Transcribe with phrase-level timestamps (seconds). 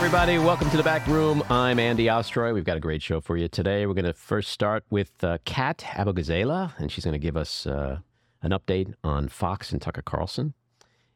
[0.00, 1.44] Everybody, welcome to the back room.
[1.50, 2.54] I'm Andy Ostroy.
[2.54, 3.84] We've got a great show for you today.
[3.84, 7.66] We're going to first start with uh, Kat Abughazaleh, and she's going to give us
[7.66, 7.98] uh,
[8.40, 10.54] an update on Fox and Tucker Carlson.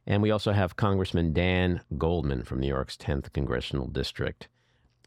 [0.06, 4.48] And we also have Congressman Dan Goldman from New York's 10th Congressional District.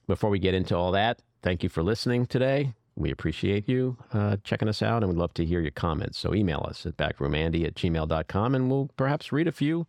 [0.07, 2.73] Before we get into all that, thank you for listening today.
[2.95, 6.17] We appreciate you uh, checking us out, and we'd love to hear your comments.
[6.17, 9.85] So email us at backroomandy at gmail.com, and we'll perhaps read a few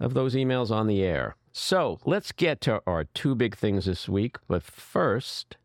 [0.00, 1.36] of those emails on the air.
[1.56, 4.38] So let's get to our two big things this week.
[4.48, 5.56] But first,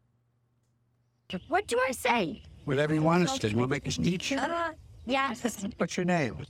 [1.48, 2.44] What do I say?
[2.66, 3.50] Whatever you want us to.
[3.50, 4.32] You want to make us teach?
[4.32, 4.72] Uh,
[5.08, 5.66] yes.
[5.78, 6.46] What's your name?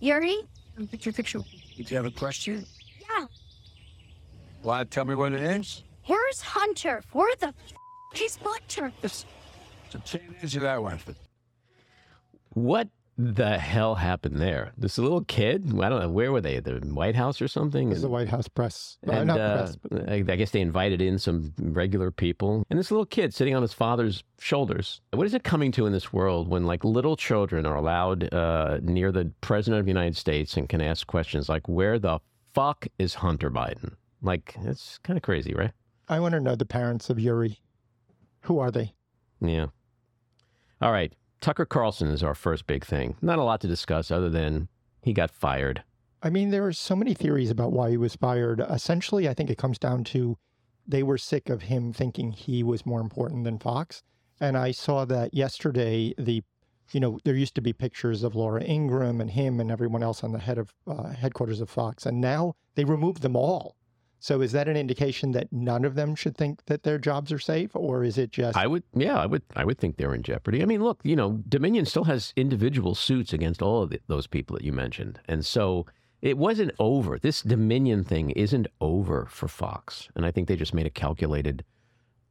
[0.00, 0.38] Yuri?
[0.90, 1.40] Picture, picture.
[1.76, 2.64] Did you have a question?
[2.98, 3.26] Yeah.
[4.62, 5.82] Want to tell me what it is?
[6.06, 7.02] Where's Hunter?
[7.12, 8.90] Where the f- is Hunter?
[9.02, 9.26] Yes.
[9.90, 10.98] So can't answer that one.
[12.54, 12.88] what
[13.18, 14.72] the hell happened there?
[14.78, 16.60] This little kid, I don't know, where were they?
[16.60, 17.88] The White House or something?
[17.88, 18.96] It was the White House press.
[19.02, 22.64] And not uh, press, but I I guess they invited in some regular people.
[22.70, 25.00] And this little kid sitting on his father's shoulders.
[25.12, 28.78] What is it coming to in this world when, like, little children are allowed uh,
[28.82, 32.20] near the president of the United States and can ask questions like, where the
[32.54, 33.94] fuck is Hunter Biden?
[34.22, 35.72] Like, it's kind of crazy, right?
[36.08, 37.58] I want to know the parents of Yuri.
[38.42, 38.94] Who are they?
[39.40, 39.66] Yeah.
[40.80, 41.12] All right.
[41.40, 43.16] Tucker Carlson is our first big thing.
[43.22, 44.68] Not a lot to discuss other than
[45.02, 45.82] he got fired.
[46.22, 48.60] I mean, there are so many theories about why he was fired.
[48.68, 50.36] Essentially, I think it comes down to
[50.86, 54.02] they were sick of him thinking he was more important than Fox.
[54.40, 56.14] And I saw that yesterday.
[56.18, 56.42] The,
[56.92, 60.24] you know, there used to be pictures of Laura Ingraham and him and everyone else
[60.24, 63.76] on the head of uh, headquarters of Fox, and now they removed them all.
[64.20, 67.38] So is that an indication that none of them should think that their jobs are
[67.38, 70.22] safe, or is it just I would, yeah, I would, I would think they're in
[70.22, 70.62] jeopardy.
[70.62, 74.26] I mean, look, you know, Dominion still has individual suits against all of the, those
[74.26, 75.86] people that you mentioned, and so
[76.20, 77.18] it wasn't over.
[77.18, 81.64] This Dominion thing isn't over for Fox, and I think they just made a calculated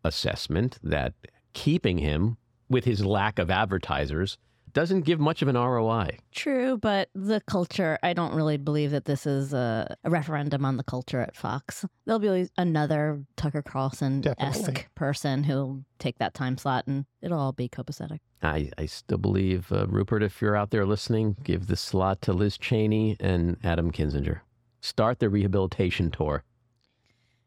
[0.04, 1.14] assessment that
[1.54, 2.38] keeping him
[2.70, 4.38] with his lack of advertisers
[4.78, 6.20] doesn't give much of an ROI.
[6.36, 10.78] True, but the culture, I don't really believe that this is a, a referendum on
[10.78, 11.84] the culture at Fox.
[12.06, 17.54] There'll be another Tucker Carlson esque person who'll take that time slot and it'll all
[17.54, 18.20] be copacetic.
[18.44, 22.34] I, I still believe, uh, Rupert, if you're out there listening, give the slot to
[22.34, 24.42] Liz Cheney and Adam Kinzinger.
[24.80, 26.44] Start the rehabilitation tour.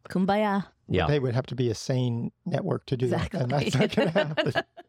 [0.09, 0.67] Kumbaya.
[0.89, 1.07] Yeah.
[1.07, 4.12] they would have to be a sane network to do that, and that's not going
[4.12, 4.53] to happen.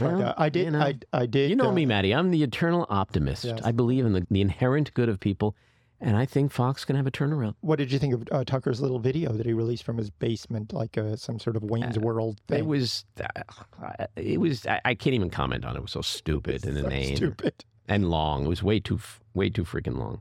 [0.00, 0.66] Well, uh, I did.
[0.66, 0.80] you know.
[0.80, 1.50] I, I did.
[1.50, 2.14] You know uh, me, Matty.
[2.14, 3.44] I'm the eternal optimist.
[3.44, 3.60] Yes.
[3.64, 5.56] I believe in the, the inherent good of people,
[6.00, 7.54] and I think Fox can have a turnaround.
[7.60, 10.72] What did you think of uh, Tucker's little video that he released from his basement,
[10.72, 12.58] like uh, some sort of Wayne's World thing?
[12.58, 14.66] It was, uh, it was.
[14.66, 15.78] I, I can't even comment on it.
[15.78, 17.64] It was so stupid and so inane stupid.
[17.88, 18.44] and long.
[18.44, 19.00] It was way too,
[19.34, 20.20] way too freaking long.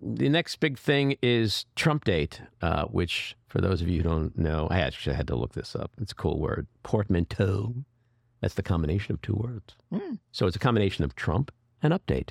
[0.00, 4.38] The next big thing is Trump date, uh, which for those of you who don't
[4.38, 5.90] know, I actually had to look this up.
[6.00, 7.74] It's a cool word, portmanteau.
[8.40, 9.74] That's the combination of two words.
[9.92, 10.14] Hmm.
[10.32, 11.50] So it's a combination of Trump
[11.82, 12.30] and update.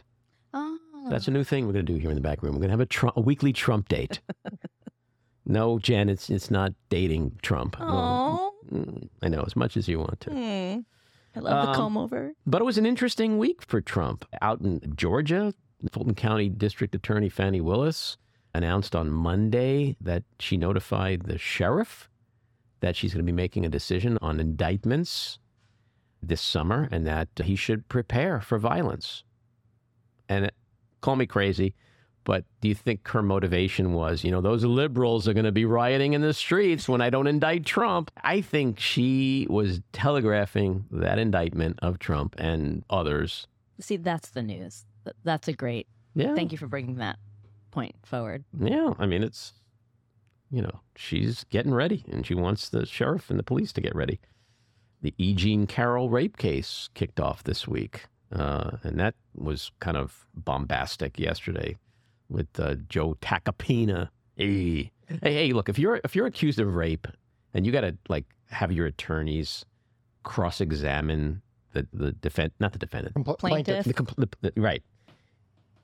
[0.54, 0.78] Oh.
[1.10, 2.54] That's a new thing we're going to do here in the back room.
[2.54, 4.20] We're going to have a, Trump, a weekly Trump date.
[5.46, 7.76] no, Jen, it's it's not dating Trump.
[7.80, 8.54] Oh.
[8.72, 10.32] Mm, I know as much as you want to.
[10.32, 12.34] I love the Um, comb over.
[12.46, 14.26] But it was an interesting week for Trump.
[14.42, 15.54] Out in Georgia,
[15.92, 18.18] Fulton County District Attorney Fani Willis
[18.54, 22.10] announced on Monday that she notified the sheriff
[22.80, 25.40] that she's going to be making a decision on indictments
[26.22, 29.24] this summer and that he should prepare for violence.
[30.30, 30.56] And it,
[31.02, 31.76] call me crazy,
[32.24, 35.64] but do you think her motivation was, you know, those liberals are going to be
[35.64, 38.12] rioting in the streets when I don't indict Trump?
[38.22, 43.48] I think she was telegraphing that indictment of Trump and others.
[43.80, 44.86] See, that's the news.
[45.24, 45.88] That's a great.
[46.16, 46.36] Yeah.
[46.36, 47.18] Thank you for bringing that
[47.72, 48.44] point forward.
[48.60, 48.94] Yeah.
[49.00, 49.54] I mean, it's,
[50.52, 53.96] you know, she's getting ready and she wants the sheriff and the police to get
[53.96, 54.20] ready.
[55.02, 55.34] The E.
[55.34, 58.06] Jean Carroll rape case kicked off this week.
[58.32, 61.78] Uh, and that was kind of bombastic yesterday
[62.30, 64.10] with uh, Joe Tacopina.
[64.36, 67.08] Hey, hey, hey, look, if you're if you're accused of rape
[67.54, 69.66] and you got to like have your attorneys
[70.24, 71.42] cross-examine
[71.74, 73.86] the the defend not the defendant Compl- Plaintiff.
[73.86, 74.84] the, compl- the, the right.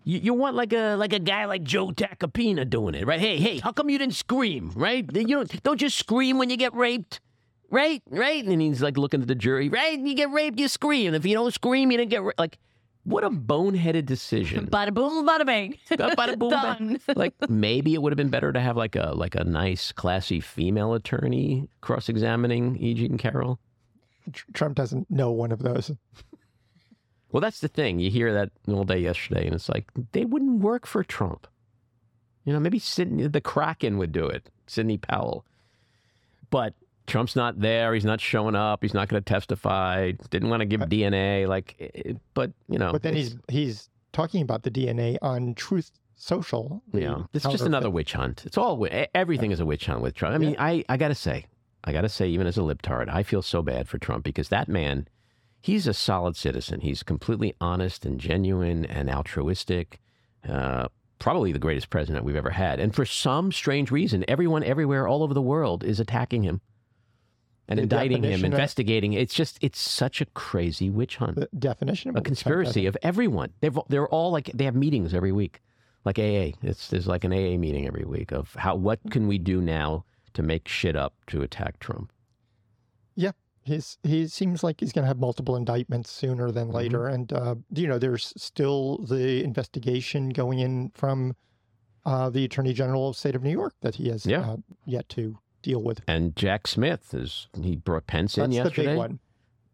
[0.05, 3.21] You, you want like a like a guy like Joe Tacopina doing it, right?
[3.21, 5.05] Hey, hey, how come you didn't scream, right?
[5.15, 7.21] You don't don't just scream when you get raped,
[7.73, 8.01] right?
[8.09, 8.45] Right?
[8.45, 9.99] And he's like looking at the jury, right?
[9.99, 11.13] You get raped, you scream.
[11.13, 12.31] If you don't scream, you didn't get ra-.
[12.37, 12.59] like.
[13.05, 14.67] What a boneheaded decision.
[14.67, 15.77] Bada boom, bada bang.
[15.91, 16.77] Bada boom, bang.
[16.77, 16.99] Done.
[17.17, 20.39] like maybe it would have been better to have like a like a nice, classy
[20.39, 22.93] female attorney cross-examining E.
[22.93, 23.59] Jean Carroll.
[24.53, 25.91] Trump doesn't know one of those.
[27.33, 27.99] Well, that's the thing.
[27.99, 31.45] You hear that all day yesterday, and it's like they wouldn't work for Trump.
[32.45, 34.49] You know, maybe Sidney, the Kraken would do it.
[34.65, 35.43] Sidney Powell.
[36.49, 36.73] but
[37.07, 37.93] Trump's not there.
[37.93, 38.81] He's not showing up.
[38.81, 40.11] He's not going to testify.
[40.29, 41.47] Didn't want to give DNA.
[41.47, 42.91] Like, it, but you know.
[42.91, 46.81] But then he's he's talking about the DNA on Truth Social.
[47.01, 48.45] know, it's just another witch hunt.
[48.45, 50.33] It's all everything is a witch hunt with Trump.
[50.33, 51.45] I mean, I I gotta say,
[51.83, 54.69] I gotta say, even as a libtard, I feel so bad for Trump because that
[54.69, 55.07] man,
[55.59, 56.81] he's a solid citizen.
[56.81, 59.99] He's completely honest and genuine and altruistic.
[60.47, 60.87] Uh,
[61.19, 62.79] probably the greatest president we've ever had.
[62.79, 66.59] And for some strange reason, everyone everywhere, all over the world, is attacking him
[67.67, 69.13] and The indicting him, definition of- investigating.
[69.13, 72.29] It's just it's such a crazy witch hunt The definition of a witch hunt, I
[72.29, 73.53] conspiracy of everyone.
[73.61, 75.61] They've they're all like they have meetings every week,
[76.05, 76.51] like AA.
[76.61, 80.05] It's there's like an AA meeting every week of how what can we do now
[80.33, 82.11] to make shit up to attack Trump.
[83.15, 83.31] Yeah,
[83.65, 86.75] He's he seems like he's going to have multiple indictments sooner than Mm-hmm.
[86.75, 91.35] later, and uh, you know there's still the investigation going in from
[92.05, 94.41] uh, the Attorney General of the State of New York that he has Yeah.
[94.41, 96.01] uh, yet to deal with.
[96.07, 98.87] And Jack Smith is he brought Pence in That's the yesterday.
[98.89, 99.19] big one.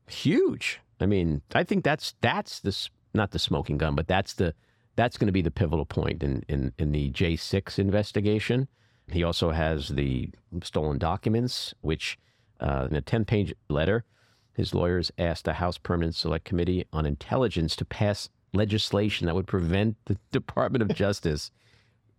[0.08, 0.80] Huge.
[1.02, 2.76] I mean, I think that's that's the
[3.14, 4.54] not the smoking gun, but that's the
[4.96, 8.68] that's going to be the pivotal point in in in the J six investigation.
[9.12, 10.30] He also has the
[10.64, 12.18] stolen documents, which
[12.60, 14.06] uh, in a ten page letter,
[14.54, 19.48] his lawyers asked the House Permanent Select Committee on Intelligence to pass legislation that would
[19.48, 21.52] prevent the Department of Justice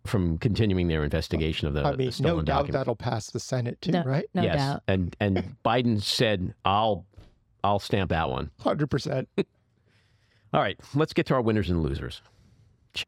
[0.05, 2.73] from continuing their investigation of the, I mean, stolen no doubt documents.
[2.73, 4.25] that'll pass the Senate too, No, right?
[4.33, 4.83] no yes, doubt.
[4.87, 7.05] and and Biden said, "I'll
[7.63, 9.29] I'll stamp that one." Hundred percent.
[10.53, 12.21] All right, let's get to our winners and losers.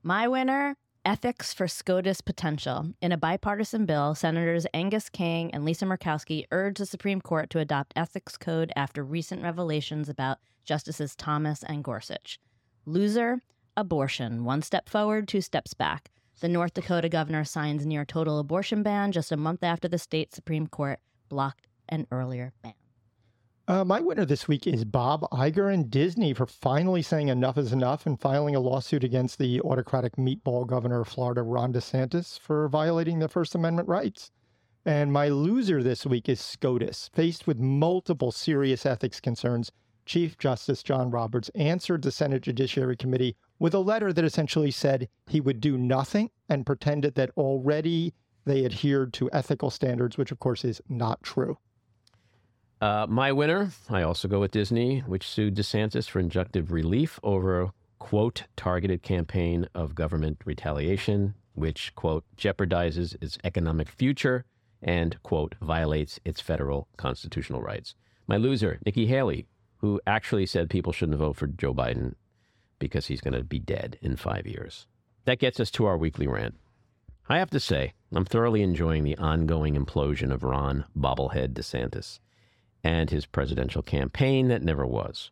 [0.04, 0.76] My winner
[1.06, 2.94] Ethics for SCOTUS Potential.
[3.02, 7.60] In a bipartisan bill, Senators Angus King and Lisa Murkowski urged the Supreme Court to
[7.60, 12.40] adopt ethics code after recent revelations about Justices Thomas and Gorsuch.
[12.86, 13.42] Loser
[13.76, 14.46] Abortion.
[14.46, 16.10] One step forward, two steps back.
[16.40, 20.34] The North Dakota governor signs near total abortion ban just a month after the state
[20.34, 21.00] Supreme Court
[21.30, 22.74] blocked an earlier ban.
[23.66, 27.72] Uh, my winner this week is Bob Iger and Disney for finally saying enough is
[27.72, 32.68] enough and filing a lawsuit against the autocratic meatball governor of Florida, Ron DeSantis, for
[32.68, 34.32] violating the First Amendment rights.
[34.86, 37.10] And my loser this week is SCOTUS.
[37.14, 39.72] Faced with multiple serious ethics concerns,
[40.06, 45.08] Chief Justice John Roberts answered the Senate Judiciary Committee with a letter that essentially said
[45.28, 48.14] he would do nothing and pretended that already
[48.46, 51.58] they adhered to ethical standards, which of course is not true.
[52.82, 57.62] Uh, my winner, I also go with Disney, which sued DeSantis for injunctive relief over
[57.62, 64.44] a quote targeted campaign of government retaliation, which quote jeopardizes its economic future
[64.82, 67.96] and quote violates its federal constitutional rights.
[68.28, 69.48] My loser, Nikki Haley,
[69.78, 72.16] who actually said people shouldn't vote for Joe Biden
[72.84, 74.88] because he's going to be dead in five years.
[75.26, 76.56] That gets us to our weekly rant.
[77.30, 82.20] I have to say, I'm thoroughly enjoying the ongoing implosion of Ron Bobblehead DeSantis
[82.84, 85.32] and his presidential campaign that never was.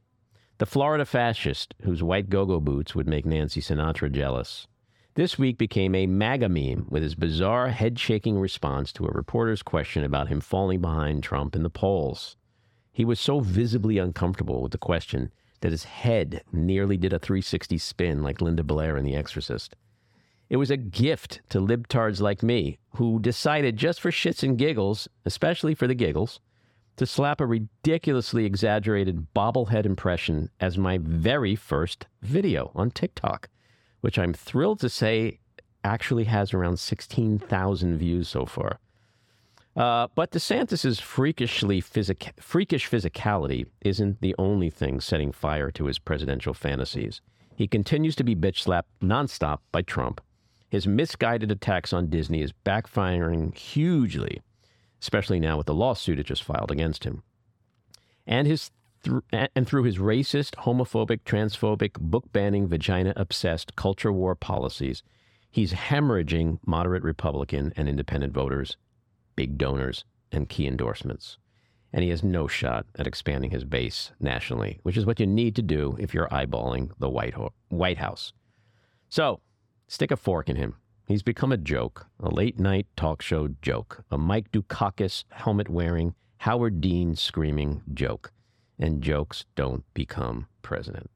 [0.59, 4.67] The Florida fascist whose white go go boots would make Nancy Sinatra jealous.
[5.15, 9.61] This week became a MAGA meme with his bizarre head shaking response to a reporter's
[9.61, 12.37] question about him falling behind Trump in the polls.
[12.93, 17.77] He was so visibly uncomfortable with the question that his head nearly did a 360
[17.77, 19.75] spin like Linda Blair in The Exorcist.
[20.49, 25.07] It was a gift to libtards like me who decided just for shits and giggles,
[25.25, 26.41] especially for the giggles,
[26.97, 33.47] to slap a ridiculously exaggerated bobblehead impression as my very first video on TikTok,
[34.01, 35.39] which I'm thrilled to say
[35.83, 38.79] actually has around 16,000 views so far.
[39.75, 46.53] Uh, but DeSantis's freakishly freakish physicality isn't the only thing setting fire to his presidential
[46.53, 47.21] fantasies.
[47.55, 50.19] He continues to be bitch slapped nonstop by Trump.
[50.69, 54.41] His misguided attacks on Disney is backfiring hugely
[55.01, 57.23] especially now with the lawsuit it just filed against him.
[58.27, 58.71] And his
[59.03, 65.01] thr and through his racist, homophobic, transphobic, book banning, vagina obsessed culture war policies,
[65.49, 68.77] he's hemorrhaging moderate Republican and independent voters,
[69.35, 71.37] big donors, and key endorsements.
[71.93, 75.55] And he has no shot at expanding his base nationally, which is what you need
[75.57, 78.31] to do if you're eyeballing the White, Ho- White House.
[79.09, 79.41] So,
[79.87, 80.75] stick a fork in him.
[81.05, 86.15] He's become a joke, a late night talk show joke, a Mike Dukakis helmet wearing,
[86.37, 88.31] Howard Dean screaming joke.
[88.79, 91.11] And jokes don't become president.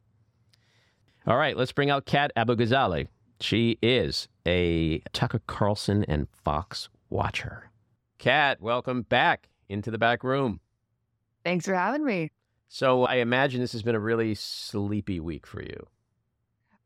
[1.25, 2.55] All right, let's bring out Kat Abu
[3.39, 7.71] She is a Tucker Carlson and Fox watcher.
[8.17, 10.59] Kat, welcome back into the back room.
[11.43, 12.31] Thanks for having me.
[12.67, 15.87] So I imagine this has been a really sleepy week for you.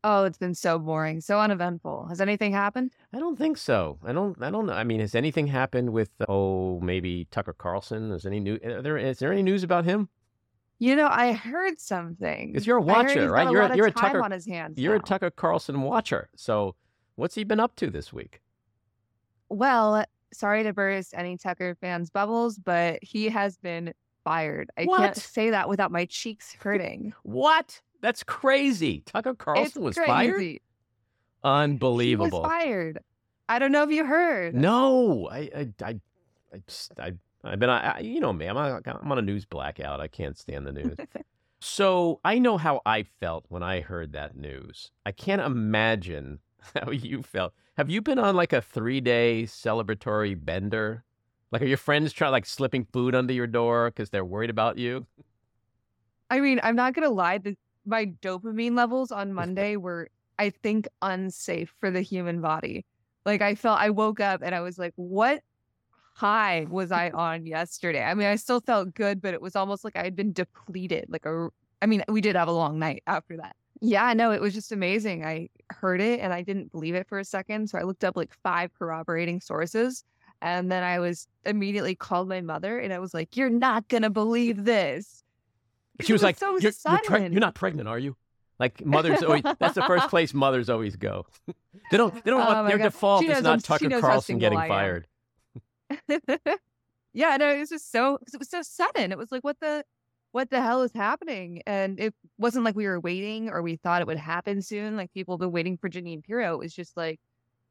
[0.04, 2.08] Oh, it's been so boring, so uneventful.
[2.08, 2.92] Has anything happened?
[3.14, 4.00] I don't think so.
[4.06, 4.42] I don't.
[4.42, 4.74] I don't know.
[4.74, 6.10] I mean, has anything happened with?
[6.30, 8.12] Oh, maybe Tucker Carlson.
[8.12, 8.58] Is any new?
[8.64, 10.08] Are there is there any news about him?
[10.80, 12.54] You know, I heard something.
[12.54, 13.44] Because you're a watcher, right?
[13.44, 14.78] got You're a- a you're a Tucker- on his hands.
[14.80, 15.02] You're a.
[15.02, 16.30] Tucker Carlson watcher.
[16.38, 16.76] So,
[17.16, 18.42] what's he been up to this week?
[19.50, 23.94] Well, sorry to burst any Tucker fans' bubbles, but he has been
[24.24, 24.70] fired.
[24.78, 24.98] I What?
[25.00, 27.14] can't say that without my cheeks hurting.
[27.24, 27.82] What?
[28.02, 29.02] That's crazy.
[29.06, 30.08] Tucker Carlson it's was crazy.
[30.08, 30.42] fired.
[30.42, 30.62] He
[31.44, 32.42] Unbelievable.
[32.42, 33.00] was fired.
[33.48, 34.54] I don't know if you heard.
[34.56, 36.00] No, I, I, I,
[36.54, 38.46] I just, I, I've been, I, you know me.
[38.46, 40.00] I'm, on, I'm on a news blackout.
[40.00, 40.98] I can't stand the news.
[41.60, 44.92] so I know how I felt when I heard that news.
[45.06, 46.40] I can't imagine
[46.76, 47.54] how you felt.
[47.80, 51.06] Have you been on like a three day celebratory bender?
[51.50, 54.78] Like, are your friends trying like slipping food under your door because they're worried about
[54.78, 55.08] you?
[56.30, 57.38] I mean, I'm not gonna lie.
[57.38, 57.56] The,
[57.86, 62.86] my dopamine levels on Monday were, I think, unsafe for the human body.
[63.26, 65.42] Like I felt, I woke up and I was like, "What
[66.16, 69.86] high was I on yesterday?" I mean, I still felt good, but it was almost
[69.86, 71.06] like I had been depleted.
[71.08, 71.48] Like a,
[71.82, 73.56] I mean, we did have a long night after that.
[73.82, 75.24] Yeah, no, it was just amazing.
[75.26, 78.18] I heard it and I didn't believe it for a second, so I looked up
[78.18, 80.04] like five corroborating sources.
[80.42, 84.10] And then I was immediately called my mother and I was like, You're not gonna
[84.10, 85.24] believe this.
[86.02, 88.16] She was It like, so you're, you're, preg- you're not pregnant, are you?
[88.58, 91.26] Like mothers always, that's the first place mothers always go.
[91.92, 92.84] they don't, they don't Oh want their God.
[92.86, 95.08] default She is not Tucker Carlson getting fired.
[97.14, 99.12] yeah, no, it was just so 'cause it was so sudden.
[99.12, 99.84] It was like, what the
[100.32, 101.62] what the hell is happening?
[101.66, 104.96] And it wasn't like we were waiting or we thought it would happen soon.
[104.96, 106.56] Like people have been waiting for Jeanine Pirro.
[106.56, 107.20] It was just like,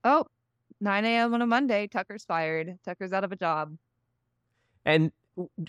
[0.04, 0.24] oh,
[0.80, 1.34] 9 a.m.
[1.34, 2.78] on a Monday, Tucker's fired.
[2.84, 3.76] Tucker's out of a job.
[4.84, 5.12] And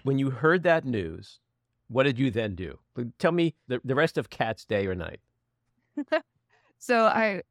[0.03, 1.39] when you heard that news,
[1.88, 2.79] what did you then do?
[3.17, 5.19] Tell me the, the rest of Kat's day or night.
[6.79, 7.43] So I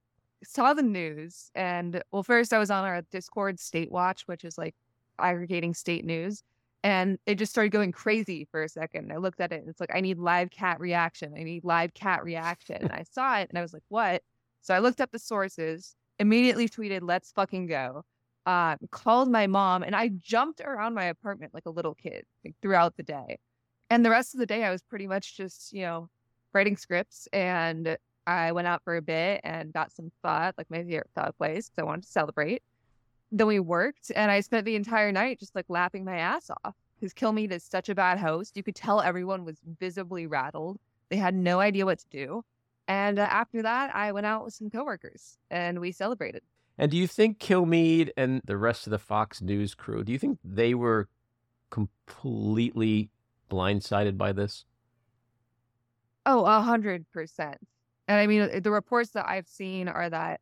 [0.43, 4.57] saw the news and well, first I was on our Discord State Watch, which is
[4.57, 4.75] like
[5.19, 6.43] aggregating state news.
[6.85, 9.13] And it just started going crazy for a second.
[9.13, 11.35] I looked at it and it's like, I need live Kat reaction.
[11.37, 12.77] I need live Kat reaction.
[12.77, 14.23] And I saw it and I was like, what?
[14.63, 18.05] So I looked up the sources, immediately tweeted, let's fucking go.
[18.47, 22.55] Uh, called my mom and I jumped around my apartment like a little kid like,
[22.63, 23.39] throughout the day.
[23.91, 26.09] And the rest of the day, I was pretty much just, you know,
[26.55, 30.79] writing scripts and I went out for a bit and got some pho, like my
[30.79, 32.63] favorite pho place, because I wanted to celebrate.
[33.31, 36.75] Then we worked, and I spent the entire night just like laughing my ass off.
[36.99, 38.57] Because Kilmeade is such a bad host.
[38.57, 40.79] You could tell everyone was visibly rattled.
[41.11, 42.45] They had no idea what to do.
[42.89, 46.43] And uh, after that, I went out with some coworkers and we celebrated.
[46.77, 50.19] And do you think Kilmeade and the rest of the Fox News crew, do you
[50.19, 51.09] think they were
[51.71, 53.11] completely
[53.51, 54.65] blindsided by this?
[56.25, 57.59] Oh, a hundred percent.
[58.07, 60.41] And I mean, the reports that I've seen are that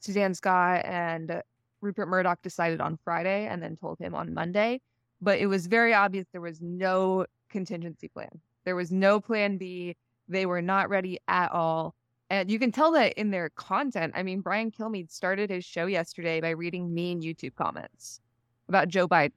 [0.00, 1.42] Suzanne Scott and
[1.82, 4.80] Rupert Murdoch decided on Friday and then told him on Monday.
[5.20, 8.40] But it was very obvious there was no contingency plan.
[8.64, 9.96] There was no plan B.
[10.28, 11.94] They were not ready at all.
[12.30, 14.14] And you can tell that in their content.
[14.16, 18.20] I mean, Brian Kilmeade started his show yesterday by reading mean YouTube comments
[18.68, 19.32] about Joe Biden.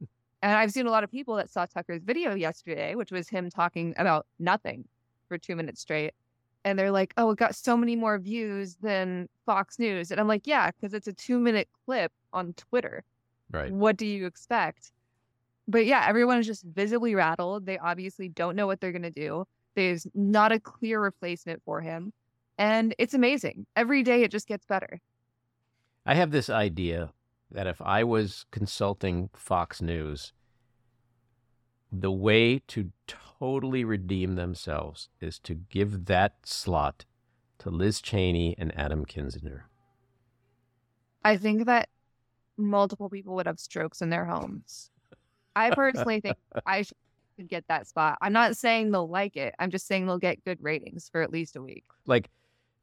[0.42, 3.50] And I've seen a lot of people that saw Tucker's video yesterday, which was him
[3.50, 4.84] talking about nothing
[5.28, 6.12] for two minutes straight.
[6.66, 10.10] And they're like, oh, it got so many more views than Fox News.
[10.10, 13.04] And I'm like, yeah, because it's a two minute clip on Twitter.
[13.52, 13.72] Right.
[13.72, 14.90] What do you expect?
[15.68, 17.66] But yeah, everyone is just visibly rattled.
[17.66, 19.46] They obviously don't know what they're going to do.
[19.76, 22.12] There's not a clear replacement for him.
[22.58, 23.66] And it's amazing.
[23.76, 25.00] Every day it just gets better.
[26.04, 27.12] I have this idea
[27.52, 30.32] that if I was consulting Fox News,
[31.92, 32.90] the way to
[33.38, 37.04] totally redeem themselves is to give that slot
[37.58, 39.62] to Liz Cheney and Adam Kinzinger.
[41.24, 41.88] I think that
[42.56, 44.90] multiple people would have strokes in their homes.
[45.54, 48.18] I personally think I should get that spot.
[48.20, 49.54] I'm not saying they'll like it.
[49.58, 51.84] I'm just saying they'll get good ratings for at least a week.
[52.06, 52.30] Like,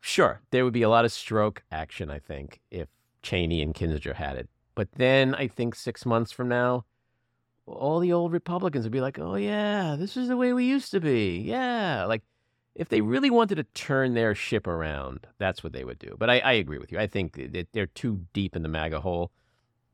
[0.01, 2.89] sure, there would be a lot of stroke action, I think, if
[3.21, 4.49] Cheney and Kinzinger had it.
[4.75, 6.85] But then I think six months from now,
[7.65, 10.91] all the old Republicans would be like, oh, yeah, this is the way we used
[10.91, 11.39] to be.
[11.39, 12.05] Yeah.
[12.05, 12.23] Like,
[12.75, 16.15] if they really wanted to turn their ship around, that's what they would do.
[16.17, 16.99] But I, I agree with you.
[16.99, 19.31] I think that they're too deep in the MAGA hole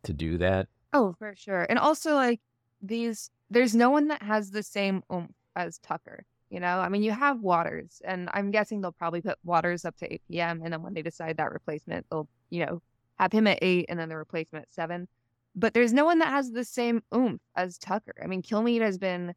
[0.03, 0.67] to do that.
[0.93, 1.65] Oh, for sure.
[1.69, 2.39] And also, like,
[2.81, 6.25] these, there's no one that has the same oomph as Tucker.
[6.49, 9.97] You know, I mean, you have Watters, and I'm guessing they'll probably put Watters up
[9.97, 10.61] to 8 p.m.
[10.63, 12.81] And then when they decide that replacement, they'll, you know,
[13.19, 15.07] have him at 8 and then the replacement at 7.
[15.55, 18.13] But there's no one that has the same oomph as Tucker.
[18.23, 19.33] I mean, Kilmeade has been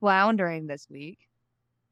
[0.00, 1.28] floundering this week.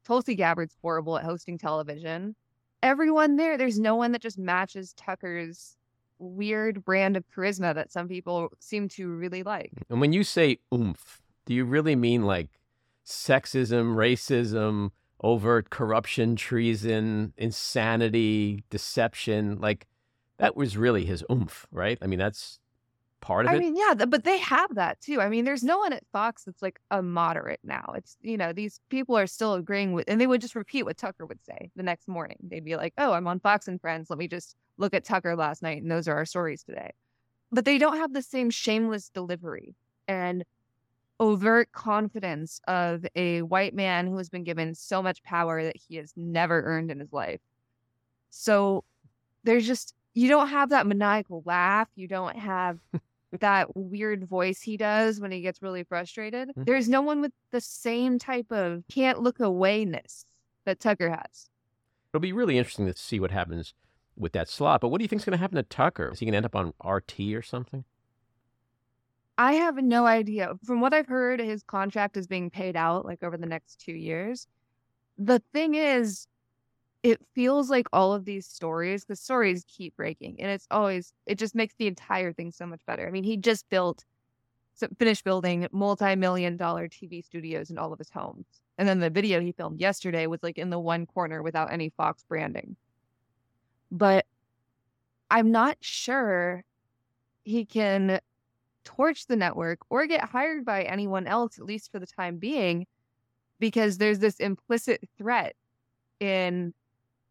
[0.05, 2.35] Tulsi Gabbard's horrible at hosting television.
[2.81, 5.77] Everyone there, there's no one that just matches Tucker's
[6.17, 9.71] weird brand of charisma that some people seem to really like.
[9.89, 12.49] And when you say oomph, do you really mean like
[13.05, 14.91] sexism, racism,
[15.21, 19.59] overt corruption, treason, insanity, deception?
[19.59, 19.87] Like
[20.39, 21.97] that was really his oomph, right?
[22.01, 22.59] I mean, that's
[23.21, 23.57] part of I it.
[23.57, 25.21] I mean, yeah, th- but they have that too.
[25.21, 27.93] I mean, there's no one at Fox that's like a moderate now.
[27.95, 30.97] It's, you know, these people are still agreeing with, and they would just repeat what
[30.97, 32.37] Tucker would say the next morning.
[32.41, 34.09] They'd be like, oh, I'm on Fox and Friends.
[34.09, 36.93] Let me just look at Tucker last night, and those are our stories today.
[37.51, 39.75] But they don't have the same shameless delivery
[40.07, 40.45] and
[41.19, 45.97] overt confidence of a white man who has been given so much power that he
[45.97, 47.41] has never earned in his life.
[48.29, 48.85] So
[49.43, 51.87] there's just, you don't have that maniacal laugh.
[51.95, 52.79] You don't have
[53.39, 56.49] that weird voice he does when he gets really frustrated.
[56.57, 56.65] Mhm.
[56.65, 60.25] There's no one with the same type of can't look awayness
[60.65, 61.49] that Tucker has.
[62.11, 63.73] It'll be really interesting to see what happens
[64.17, 64.81] with that slot.
[64.81, 66.09] But what do you think's going to happen to Tucker?
[66.11, 67.85] Is he going to end up on RT or something?
[69.37, 70.55] I have no idea.
[70.65, 73.93] From what I've heard, his contract is being paid out like over the next two
[73.93, 74.47] years.
[75.17, 76.27] The thing is,
[77.03, 81.37] it feels like all of these stories, the stories keep breaking, and it's always, it
[81.37, 83.07] just makes the entire thing so much better.
[83.07, 84.03] I mean, he just built,
[84.97, 88.45] finished building multi million dollar TV studios in all of his homes.
[88.77, 91.89] And then the video he filmed yesterday was like in the one corner without any
[91.97, 92.77] Fox branding.
[93.91, 94.25] But
[95.29, 96.63] I'm not sure
[97.43, 98.19] he can
[98.83, 102.87] torch the network or get hired by anyone else, at least for the time being,
[103.59, 105.55] because there's this implicit threat
[106.19, 106.73] in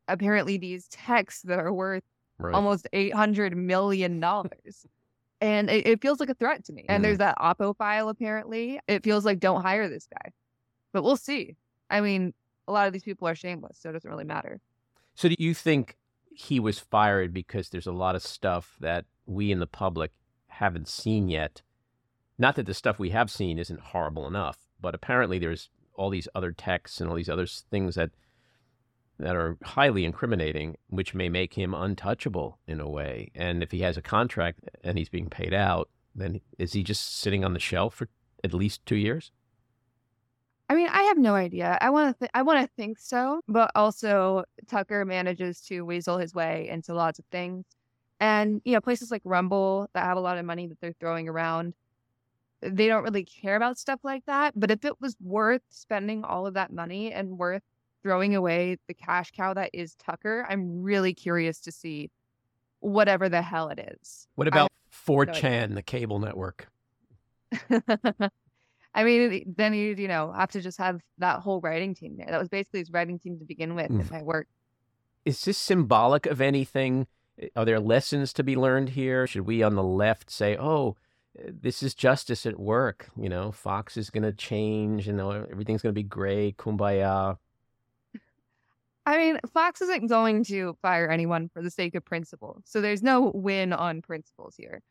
[0.09, 2.03] apparently these texts that are worth
[2.39, 2.55] Right.
[2.55, 4.23] almost $800 million.
[5.41, 6.85] and it, it feels like a threat to me.
[6.89, 7.21] And there's mm.
[7.21, 8.81] that Oppo file, apparently.
[8.87, 10.33] It feels like don't hire this guy.
[10.93, 11.57] But we'll see.
[11.91, 12.33] I mean,
[12.69, 14.61] a lot of these people are shameless, so it doesn't really matter.
[15.15, 15.97] So do you think
[16.31, 20.13] he was fired because there's a lot of stuff that we in the public
[20.47, 21.63] haven't seen yet?
[22.39, 26.29] Not that the stuff we have seen isn't horrible enough, but apparently there's all these
[26.37, 28.11] other texts and all these other things that
[29.19, 33.31] that are highly incriminating, which may make him untouchable in a way.
[33.35, 37.19] And if he has a contract and he's being paid out, then is he just
[37.19, 38.09] sitting on the shelf for
[38.45, 39.33] at least two years?
[40.69, 41.79] I mean, I have no idea.
[41.81, 42.19] I want to.
[42.19, 46.93] Th- I want to think so, but also Tucker manages to weasel his way into
[46.93, 47.65] lots of things,
[48.21, 51.27] and you know, places like Rumble that have a lot of money that they're throwing
[51.27, 51.73] around,
[52.61, 54.53] they don't really care about stuff like that.
[54.61, 57.63] But if it was worth spending all of that money and worth
[58.03, 62.11] throwing away the cash cow that is Tucker, I'm really curious to see
[62.81, 64.29] whatever the hell it is.
[64.35, 64.71] What about
[65.09, 66.69] no 4chan, the cable network?
[68.95, 72.27] I mean, then you you know have to just have that whole writing team there.
[72.29, 73.91] That was basically his writing team to begin with.
[73.91, 74.01] Mm.
[74.01, 74.49] It might work.
[75.25, 77.07] is this symbolic of anything?
[77.55, 79.27] Are there lessons to be learned here?
[79.27, 80.97] Should we on the left say, "Oh,
[81.35, 83.09] this is justice at work"?
[83.17, 85.07] You know, Fox is going to change.
[85.07, 86.57] You know, everything's going to be great.
[86.57, 87.39] Kumbaya.
[89.09, 92.61] I mean, Fox isn't going to fire anyone for the sake of principle.
[92.67, 94.83] So there's no win on principles here.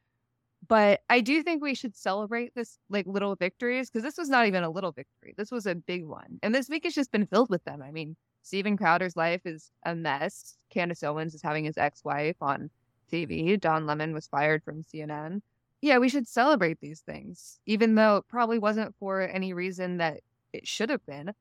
[0.68, 4.48] But I do think we should celebrate this like little victories because this was not
[4.48, 5.36] even a little victory.
[5.38, 6.40] This was a big one.
[6.42, 7.84] And this week has just been filled with them.
[7.84, 10.58] I mean, Steven Crowder's life is a mess.
[10.72, 12.72] Candace Owens is having his ex-wife on
[13.12, 13.60] TV.
[13.60, 15.42] Don Lemon was fired from CNN.
[15.80, 20.22] Yeah, we should celebrate these things, even though it probably wasn't for any reason that
[20.54, 21.34] it should have been.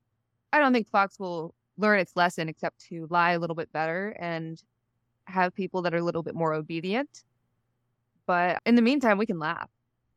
[0.53, 4.15] I don't think Fox will learn its lesson except to lie a little bit better
[4.19, 4.61] and
[5.25, 7.23] have people that are a little bit more obedient.
[8.25, 9.69] But in the meantime, we can laugh.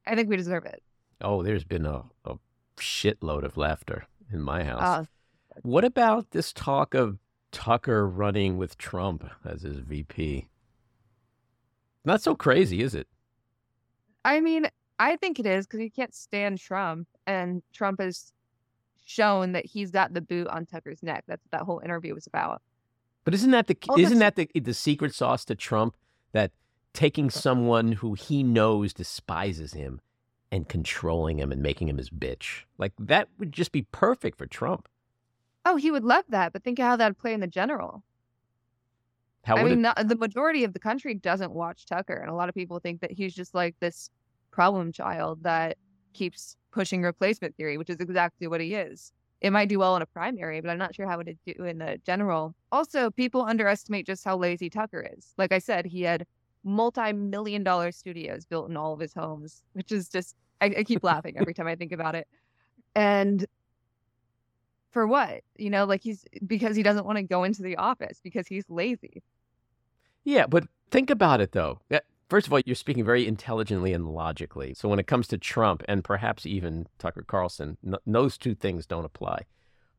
[0.07, 0.83] I think we deserve it.
[1.21, 2.37] Oh, there's been a, a
[2.77, 4.83] shitload of laughter in my house.
[4.83, 5.05] Uh,
[5.63, 7.19] what about this talk of
[7.53, 10.49] Tucker running with Trump as his VP?
[12.05, 13.09] Not so crazy, is it?
[14.25, 14.67] I mean,
[14.99, 18.33] I think it is because you can't stand Trump, and Trump has
[19.11, 21.25] shown that he's got the boot on Tucker's neck.
[21.27, 22.63] That's what that whole interview was about.
[23.25, 25.97] But isn't that the Oh, isn't that the the secret sauce to Trump
[26.33, 26.53] that
[26.95, 30.01] taking someone who he knows despises him
[30.51, 32.63] and controlling him and making him his bitch?
[32.79, 34.89] Like that would just be perfect for Trump.
[35.67, 38.03] Oh, he would love that, but think of how that'd play in the general.
[39.43, 42.35] How I mean, it, not, the majority of the country doesn't watch Tucker, and a
[42.35, 44.11] lot of people think that he's just like this
[44.51, 45.77] problem child that
[46.13, 49.13] keeps pushing replacement theory, which is exactly what he is.
[49.41, 51.65] It might do well in a primary, but I'm not sure how it would do
[51.65, 52.55] in the general.
[52.71, 55.33] Also, people underestimate just how lazy Tucker is.
[55.39, 56.27] Like I said, he had
[56.63, 61.03] multi-million dollar studios built in all of his homes, which is just I, I keep
[61.13, 62.29] laughing every time I think about it.
[62.95, 63.47] And
[64.91, 65.43] for what?
[65.57, 68.65] You know, like he's because he doesn't want to go into the office because he's
[68.69, 69.23] lazy.
[70.25, 71.81] Yeah, but think about it though.
[72.31, 74.73] First of all, you're speaking very intelligently and logically.
[74.73, 79.05] So when it comes to Trump and perhaps even Tucker Carlson, those two things don't
[79.05, 79.47] apply.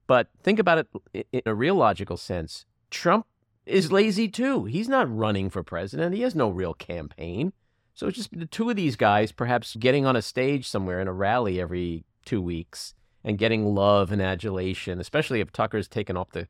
[0.08, 2.66] But think about it in a real logical sense.
[2.90, 3.26] Trump
[3.66, 4.64] is lazy too.
[4.64, 6.16] He's not running for president.
[6.16, 7.52] He has no real campaign.
[7.94, 11.10] So it's just the two of these guys perhaps getting on a stage somewhere in
[11.10, 12.94] a rally every two weeks
[13.26, 16.48] and getting love and adulation, especially if Tucker's taken off the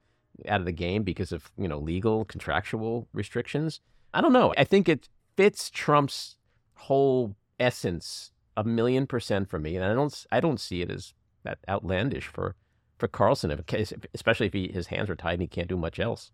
[0.47, 3.81] out of the game because of, you know, legal contractual restrictions.
[4.13, 4.53] I don't know.
[4.57, 6.37] I think it fits Trump's
[6.75, 11.13] whole essence a million percent for me, and I don't I don't see it as
[11.43, 12.55] that outlandish for
[12.97, 15.99] for Carlson, if, especially if he, his hands are tied and he can't do much
[15.99, 16.31] else.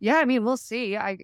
[0.00, 0.96] Yeah, I mean, we'll see.
[0.96, 1.18] I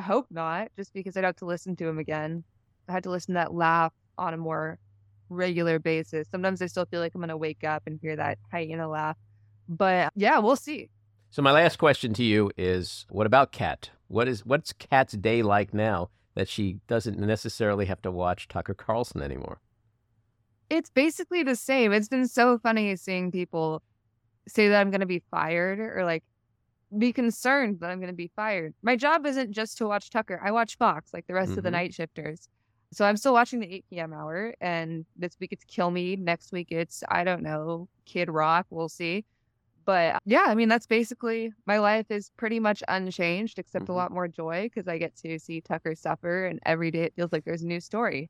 [0.00, 2.42] hope not, just because I'd have to listen to him again.
[2.88, 4.80] I had to listen to that laugh on a more
[5.28, 6.26] regular basis.
[6.28, 9.16] Sometimes I still feel like I'm going to wake up and hear that hyena laugh.
[9.68, 10.90] But yeah, we'll see.
[11.30, 13.90] So my last question to you is what about Kat?
[14.08, 18.74] What is what's Kat's day like now that she doesn't necessarily have to watch Tucker
[18.74, 19.60] Carlson anymore?
[20.70, 21.92] It's basically the same.
[21.92, 23.82] It's been so funny seeing people
[24.46, 26.24] say that I'm going to be fired or like
[26.96, 28.74] be concerned that I'm going to be fired.
[28.82, 30.40] My job isn't just to watch Tucker.
[30.42, 31.58] I watch Fox like the rest mm-hmm.
[31.58, 32.48] of the night shifters.
[32.92, 34.12] So I'm still watching the 8 p.m.
[34.14, 34.54] hour.
[34.60, 36.16] And this week it's Kill Me.
[36.16, 38.66] Next week it's, I don't know, Kid Rock.
[38.70, 39.24] We'll see.
[39.88, 43.92] But yeah, I mean, that's basically my life is pretty much unchanged, except mm-hmm.
[43.94, 47.14] a lot more joy because I get to see Tucker suffer, and every day it
[47.16, 48.28] feels like there's a new story.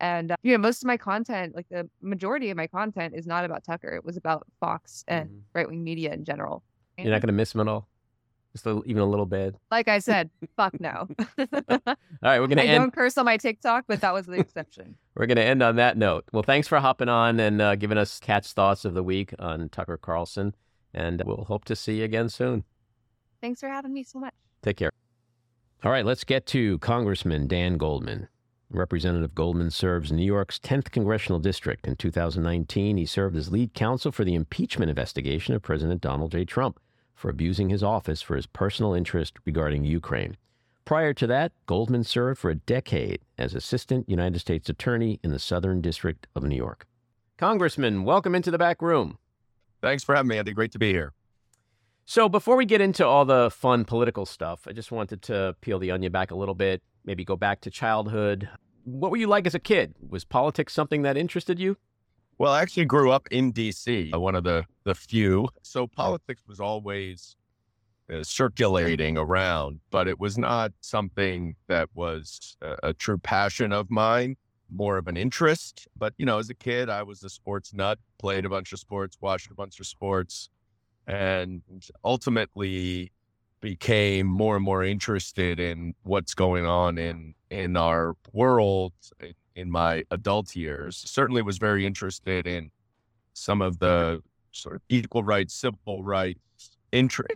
[0.00, 3.24] And uh, you know, most of my content, like the majority of my content, is
[3.24, 3.94] not about Tucker.
[3.94, 5.38] It was about Fox and mm-hmm.
[5.54, 6.64] right wing media in general.
[6.98, 7.86] You're not going to miss him at all,
[8.52, 9.54] just a, even a little bit.
[9.70, 11.06] Like I said, fuck no.
[11.38, 11.46] all
[12.20, 12.64] right, we're going to.
[12.64, 12.82] I end...
[12.82, 14.96] don't curse on my TikTok, but that was the exception.
[15.14, 16.24] we're going to end on that note.
[16.32, 19.68] Well, thanks for hopping on and uh, giving us Kat's thoughts of the week on
[19.68, 20.52] Tucker Carlson
[20.96, 22.64] and we'll hope to see you again soon.
[23.40, 24.34] Thanks for having me so much.
[24.62, 24.90] Take care.
[25.84, 28.28] All right, let's get to Congressman Dan Goldman.
[28.70, 31.86] Representative Goldman serves New York's 10th congressional district.
[31.86, 36.44] In 2019, he served as lead counsel for the impeachment investigation of President Donald J.
[36.44, 36.80] Trump
[37.14, 40.36] for abusing his office for his personal interest regarding Ukraine.
[40.84, 45.38] Prior to that, Goldman served for a decade as Assistant United States Attorney in the
[45.38, 46.86] Southern District of New York.
[47.36, 49.18] Congressman, welcome into the back room.
[49.86, 50.52] Thanks for having me, Andy.
[50.52, 51.12] Great to be here.
[52.06, 55.78] So, before we get into all the fun political stuff, I just wanted to peel
[55.78, 58.48] the onion back a little bit, maybe go back to childhood.
[58.82, 59.94] What were you like as a kid?
[60.08, 61.76] Was politics something that interested you?
[62.36, 65.46] Well, I actually grew up in D.C., one of the, the few.
[65.62, 67.36] So, politics was always
[68.12, 73.88] uh, circulating around, but it was not something that was a, a true passion of
[73.88, 74.36] mine
[74.70, 75.88] more of an interest.
[75.96, 78.78] But, you know, as a kid, I was a sports nut, played a bunch of
[78.78, 80.50] sports, watched a bunch of sports,
[81.06, 81.62] and
[82.04, 83.12] ultimately
[83.60, 88.92] became more and more interested in what's going on in in our world
[89.54, 90.96] in my adult years.
[91.06, 92.70] Certainly was very interested in
[93.32, 96.40] some of the sort of equal rights, civil rights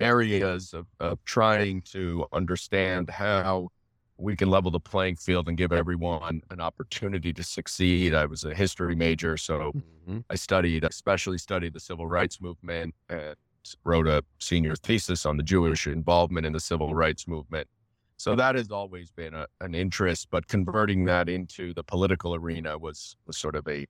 [0.00, 3.68] areas of, of trying to understand how
[4.20, 8.14] we can level the playing field and give everyone an opportunity to succeed.
[8.14, 10.18] I was a history major, so mm-hmm.
[10.28, 13.34] I studied, especially studied the civil rights movement and
[13.84, 17.66] wrote a senior thesis on the Jewish involvement in the civil rights movement.
[18.16, 22.76] So that has always been a, an interest, but converting that into the political arena
[22.76, 23.86] was, was sort of a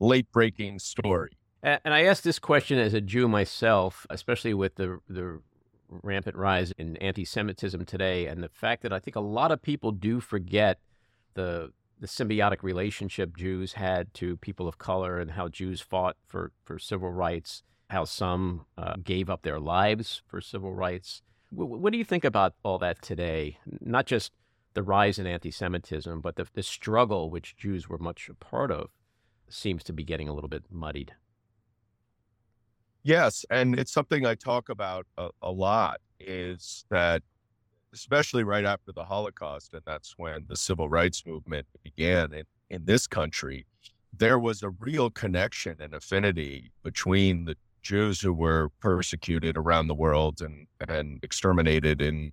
[0.00, 1.30] late breaking story.
[1.62, 5.40] And I asked this question as a Jew myself, especially with the the
[5.88, 9.92] rampant rise in anti-Semitism today, and the fact that I think a lot of people
[9.92, 10.78] do forget
[11.34, 16.52] the the symbiotic relationship Jews had to people of color and how Jews fought for
[16.64, 21.22] for civil rights, how some uh, gave up their lives for civil rights.
[21.50, 23.58] W- what do you think about all that today?
[23.80, 24.32] Not just
[24.74, 28.90] the rise in anti-Semitism, but the, the struggle which Jews were much a part of
[29.48, 31.14] seems to be getting a little bit muddied.
[33.02, 37.22] Yes, and it's something I talk about a, a, lot is that
[37.94, 42.84] especially right after the Holocaust and that's when the civil rights movement began in, in
[42.84, 43.66] this country,
[44.12, 49.94] there was a real connection and affinity between the Jews who were persecuted around the
[49.94, 52.32] world and and exterminated in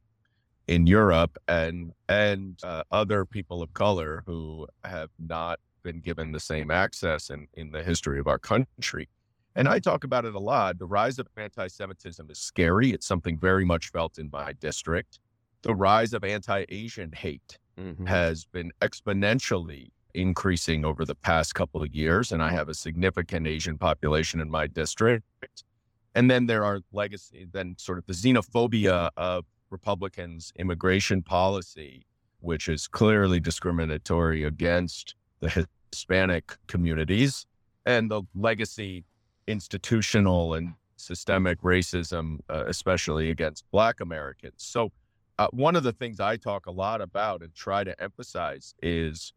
[0.68, 6.40] in Europe and and uh, other people of color who have not been given the
[6.40, 9.08] same access in, in the history of our country.
[9.56, 10.80] And I talk about it a lot.
[10.80, 12.92] The rise of anti Semitism is scary.
[12.92, 15.20] It's something very much felt in my district.
[15.62, 18.06] The rise of anti Asian hate mm-hmm.
[18.06, 22.32] has been exponentially increasing over the past couple of years.
[22.32, 25.26] And I have a significant Asian population in my district.
[26.16, 32.06] And then there are legacy, then sort of the xenophobia of Republicans' immigration policy,
[32.40, 37.46] which is clearly discriminatory against the Hispanic communities,
[37.86, 39.04] and the legacy
[39.48, 44.56] institutional and systemic racism, uh, especially against Black Americans.
[44.58, 44.92] So,
[45.38, 49.34] uh, one of the things I talk a lot about and try to emphasize is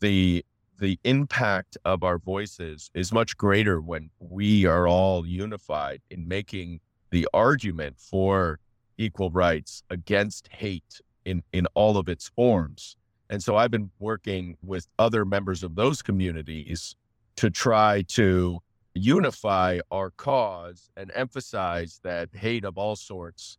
[0.00, 0.44] the
[0.78, 6.80] the impact of our voices is much greater when we are all unified in making
[7.10, 8.58] the argument for
[8.98, 12.96] equal rights against hate in, in all of its forms.
[13.30, 16.94] And so I've been working with other members of those communities
[17.36, 18.60] to try to
[18.96, 23.58] unify our cause and emphasize that hate of all sorts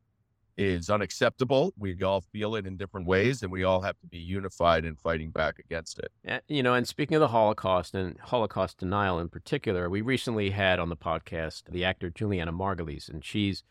[0.58, 1.71] is unacceptable.
[1.78, 4.95] We all feel it in different ways, and we all have to be unified in
[4.95, 6.41] fighting back against it.
[6.47, 10.80] You know, and speaking of the Holocaust and Holocaust denial in particular, we recently had
[10.80, 13.63] on the podcast the actor Julianna Margulies, and she's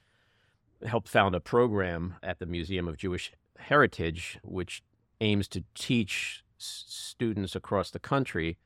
[0.86, 4.82] helped found a program at the Museum of Jewish Heritage, which
[5.20, 8.58] aims to teach students across the country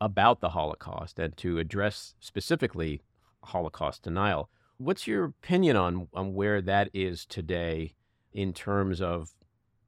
[0.00, 3.02] about the Holocaust and to address specifically
[3.44, 4.48] Holocaust denial.
[4.78, 7.94] What's your opinion on on where that is today
[8.32, 9.34] in terms of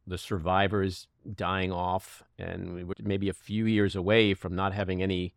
[0.07, 5.35] the survivors dying off and maybe a few years away from not having any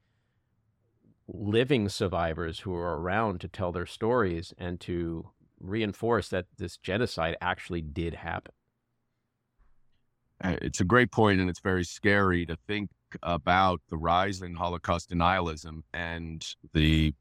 [1.28, 7.38] living survivors who are around to tell their stories and to reinforce that this genocide
[7.42, 8.54] actually did happen.
[10.44, 12.90] Uh, it's a great point, and it's very scary to think
[13.22, 17.14] about the rise in Holocaust denialism and the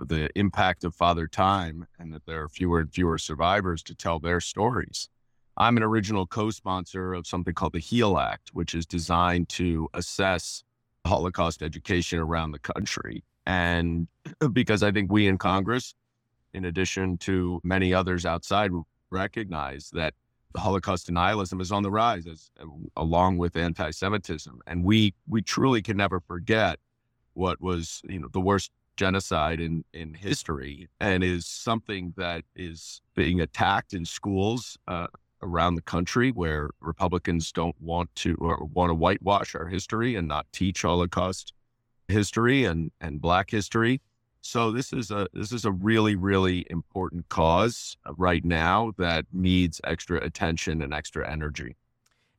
[0.00, 4.20] the impact of Father Time and that there are fewer and fewer survivors to tell
[4.20, 5.08] their stories.
[5.56, 9.88] I'm an original co sponsor of something called the HEAL Act, which is designed to
[9.94, 10.62] assess
[11.04, 13.24] Holocaust education around the country.
[13.44, 14.06] And
[14.52, 15.94] because I think we in Congress,
[16.54, 18.70] in addition to many others outside,
[19.10, 20.14] recognize that
[20.56, 22.50] Holocaust denialism is on the rise, as,
[22.96, 26.78] along with anti-Semitism, and we we truly can never forget
[27.34, 33.00] what was you know the worst genocide in, in history and is something that is
[33.14, 35.06] being attacked in schools uh,
[35.40, 40.26] around the country where Republicans don't want to or want to whitewash our history and
[40.26, 41.52] not teach Holocaust
[42.08, 44.00] history and, and Black history.
[44.48, 49.26] So this is a this is a really really important cause uh, right now that
[49.30, 51.76] needs extra attention and extra energy.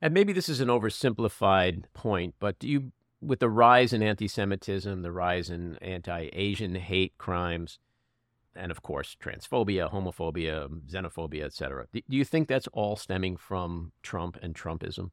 [0.02, 4.26] And maybe this is an oversimplified point, but do you with the rise in anti
[4.26, 7.78] Semitism, the rise in anti Asian hate crimes,
[8.56, 11.86] and of course, transphobia, homophobia, xenophobia, etc.
[11.92, 15.12] Do you think that's all stemming from Trump and Trumpism?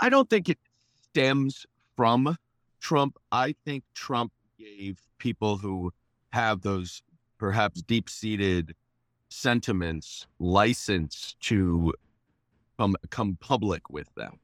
[0.00, 0.58] I don't think it
[1.02, 2.38] stems from
[2.80, 3.18] Trump.
[3.30, 4.32] I think Trump
[4.64, 5.92] gave people who
[6.32, 7.02] have those
[7.38, 8.74] perhaps deep seated
[9.28, 11.92] sentiments license to
[12.78, 14.38] come, come public with them.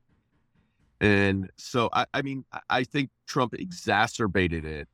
[1.00, 4.88] And so, I, I mean, I think Trump exacerbated it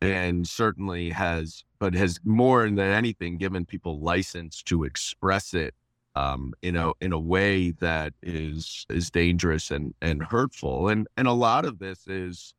[0.00, 5.74] and certainly has, but has more than anything given people license to express it
[6.14, 10.88] um, in a in a way that is is dangerous and and hurtful.
[10.88, 12.54] And and a lot of this is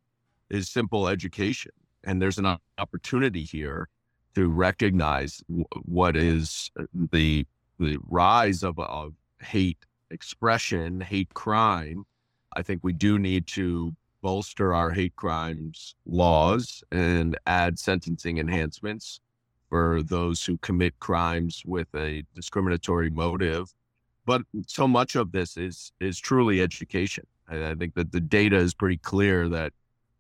[0.50, 1.72] is simple education.
[2.04, 3.90] And there's an opportunity here
[4.36, 7.46] to recognize w- what is uh, the
[7.80, 12.06] the rise of, of hate expression, hate crime,
[12.56, 19.22] I think we do need to bolster our hate crimes laws and add sentencing enhancements
[19.70, 23.74] for those who commit crimes with a discriminatory motive.
[24.26, 27.26] But so much of this is is truly education.
[27.48, 29.74] I, I think that the data is pretty clear that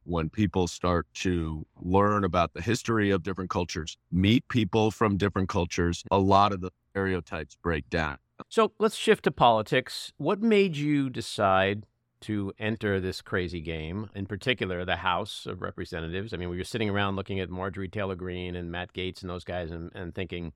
[0.09, 5.49] when people start to learn about the history of different cultures, meet people from different
[5.49, 8.17] cultures, a lot of the stereotypes break down.
[8.47, 10.11] So let's shift to politics.
[10.17, 11.85] What made you decide
[12.21, 16.33] to enter this crazy game, in particular the House of Representatives.
[16.33, 19.29] I mean, we were sitting around looking at Marjorie Taylor Greene and Matt Gaetz and
[19.29, 20.51] those guys and, and thinking,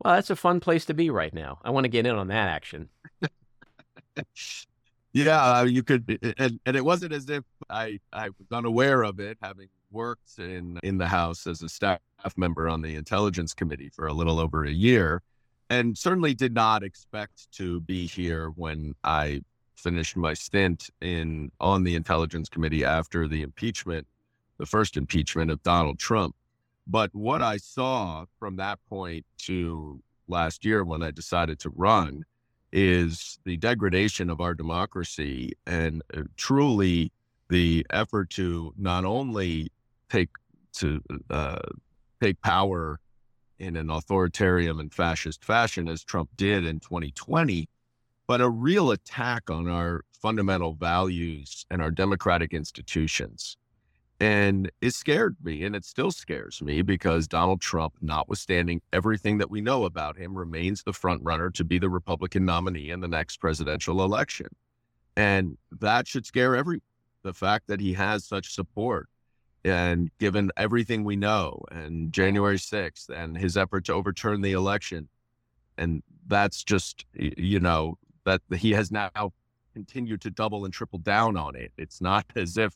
[0.00, 1.58] well, that's a fun place to be right now.
[1.62, 2.88] I want to get in on that action.
[5.12, 9.20] yeah, uh, you could, and, and it wasn't as if I, I was unaware of
[9.20, 12.00] it, having worked in, in the House as a staff
[12.36, 15.22] member on the Intelligence Committee for a little over a year
[15.70, 19.42] and certainly did not expect to be here when I
[19.76, 24.06] finished my stint in on the Intelligence Committee after the impeachment,
[24.58, 26.34] the first impeachment of Donald Trump.
[26.86, 32.24] But what I saw from that point to last year when I decided to run
[32.72, 37.12] is the degradation of our democracy and uh, truly
[37.48, 39.72] the effort to not only
[40.10, 40.30] take
[40.74, 41.58] to uh,
[42.20, 43.00] take power
[43.58, 47.68] in an authoritarian and fascist fashion as Trump did in 2020,
[48.26, 53.56] but a real attack on our fundamental values and our democratic institutions.
[54.20, 59.50] And it scared me, and it still scares me because Donald Trump, notwithstanding everything that
[59.50, 63.06] we know about him, remains the front runner to be the Republican nominee in the
[63.06, 64.48] next presidential election.
[65.16, 66.82] And that should scare everyone.
[67.22, 69.08] The fact that he has such support
[69.64, 75.08] and given everything we know and January 6th and his effort to overturn the election.
[75.76, 79.32] And that's just, you know, that he has now
[79.74, 81.72] continued to double and triple down on it.
[81.76, 82.74] It's not as if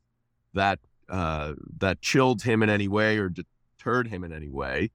[0.55, 0.81] that
[1.13, 4.91] uh, that chilled him in any way or deterred him in any way.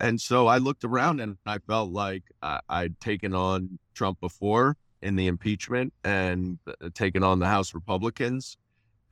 [0.00, 4.76] And so I looked around and I felt like I, I'd taken on Trump before
[5.02, 8.56] in the impeachment and uh, taken on the House Republicans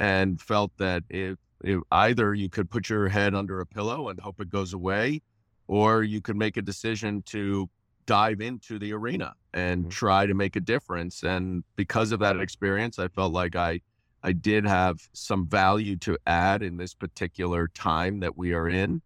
[0.00, 4.18] and felt that if, if either you could put your head under a pillow and
[4.18, 5.20] hope it goes away,
[5.68, 7.68] or you could make a decision to
[8.06, 9.90] dive into the arena and mm-hmm.
[9.90, 11.22] try to make a difference.
[11.22, 13.80] And because of that experience, I felt like I
[14.26, 19.00] I did have some value to add in this particular time that we are in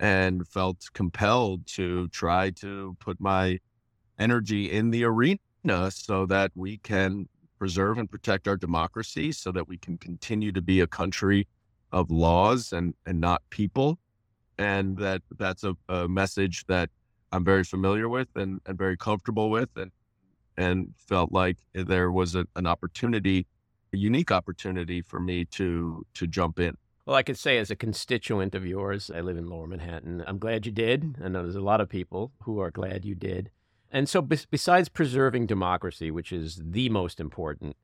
[0.00, 3.60] and felt compelled to try to put my
[4.18, 5.38] energy in the arena
[5.92, 10.60] so that we can preserve and protect our democracy so that we can continue to
[10.60, 11.46] be a country
[11.92, 14.00] of laws and, and not people.
[14.58, 16.90] And that that's a, a message that
[17.30, 19.92] I'm very familiar with and, and very comfortable with and
[20.56, 23.46] and felt like there was a, an opportunity,
[23.94, 26.76] a unique opportunity for me to to jump in.
[27.06, 30.24] Well, I could say as a constituent of yours, I live in Lower Manhattan.
[30.26, 31.16] I'm glad you did.
[31.22, 33.50] I know there's a lot of people who are glad you did.
[33.90, 37.76] And so, be- besides preserving democracy, which is the most important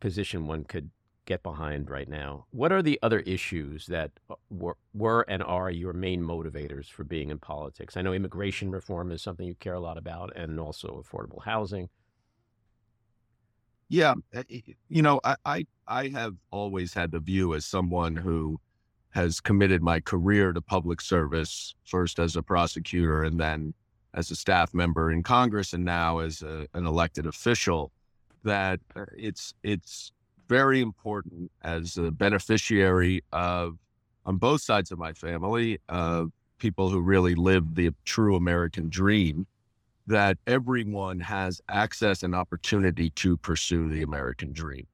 [0.00, 0.90] position one could
[1.26, 5.70] get behind right now, what are the other issues that uh, were, were and are
[5.70, 7.96] your main motivators for being in politics?
[7.96, 11.88] I know immigration reform is something you care a lot about, and also affordable housing.
[13.88, 14.42] Yeah, eh,
[14.88, 18.60] you know, I, I I have always had the view as someone who
[19.10, 23.74] has committed my career to public service, first as a prosecutor and then
[24.14, 27.92] as a staff member in Congress and now as a, an elected official
[28.44, 30.12] that uh, it's it's
[30.48, 33.78] very important as a beneficiary of
[34.24, 39.46] on both sides of my family of people who really live the true American dream
[40.06, 44.86] that everyone has access and opportunity to pursue the American dream.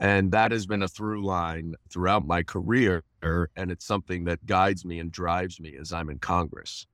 [0.00, 3.02] And that has been a through line throughout my career.
[3.22, 6.86] And it's something that guides me and drives me as I'm in Congress.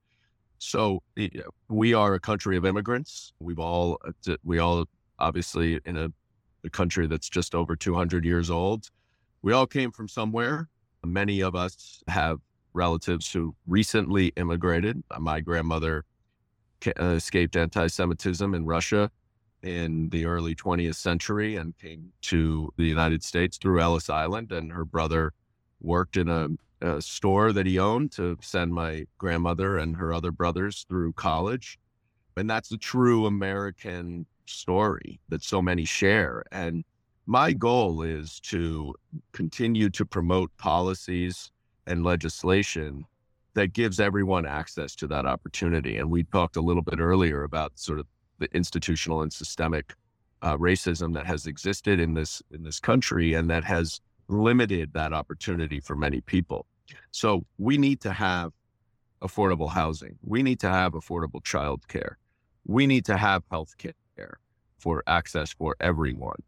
[0.59, 1.03] So
[1.69, 3.35] we are a country of immigrants.
[3.39, 4.87] We've all, uh, we all
[5.19, 6.09] obviously in a,
[6.65, 8.91] a country that's just over 200 years old.
[9.43, 10.71] We all came from somewhere.
[11.05, 12.39] Many of us have
[12.73, 15.03] relatives who recently immigrated.
[15.19, 16.07] My grandmother
[16.87, 19.11] Uh, escaped anti Semitism in Russia
[19.63, 24.53] in the early 20th century and came to the United States through Ellis Island.
[24.53, 25.33] And her brother
[25.81, 26.49] worked in a
[26.85, 31.79] a store that he owned to send my grandmother and her other brothers through college.
[32.37, 36.45] And that's the true American story that so many share.
[36.53, 36.85] And
[37.27, 38.95] my goal is to
[39.33, 41.51] continue to promote policies
[41.87, 43.07] and legislation
[43.55, 45.97] that gives everyone access to that opportunity.
[45.97, 48.07] And we talked a little bit earlier about sort of
[48.39, 49.95] the institutional and systemic
[50.43, 55.13] uh, racism that has existed in this in this country and that has limited that
[55.13, 56.67] opportunity for many people.
[57.13, 58.53] So we need to have
[59.23, 60.19] affordable housing.
[60.23, 62.15] We need to have affordable childcare.
[62.67, 64.39] We need to have health care
[64.79, 66.43] for access for everyone.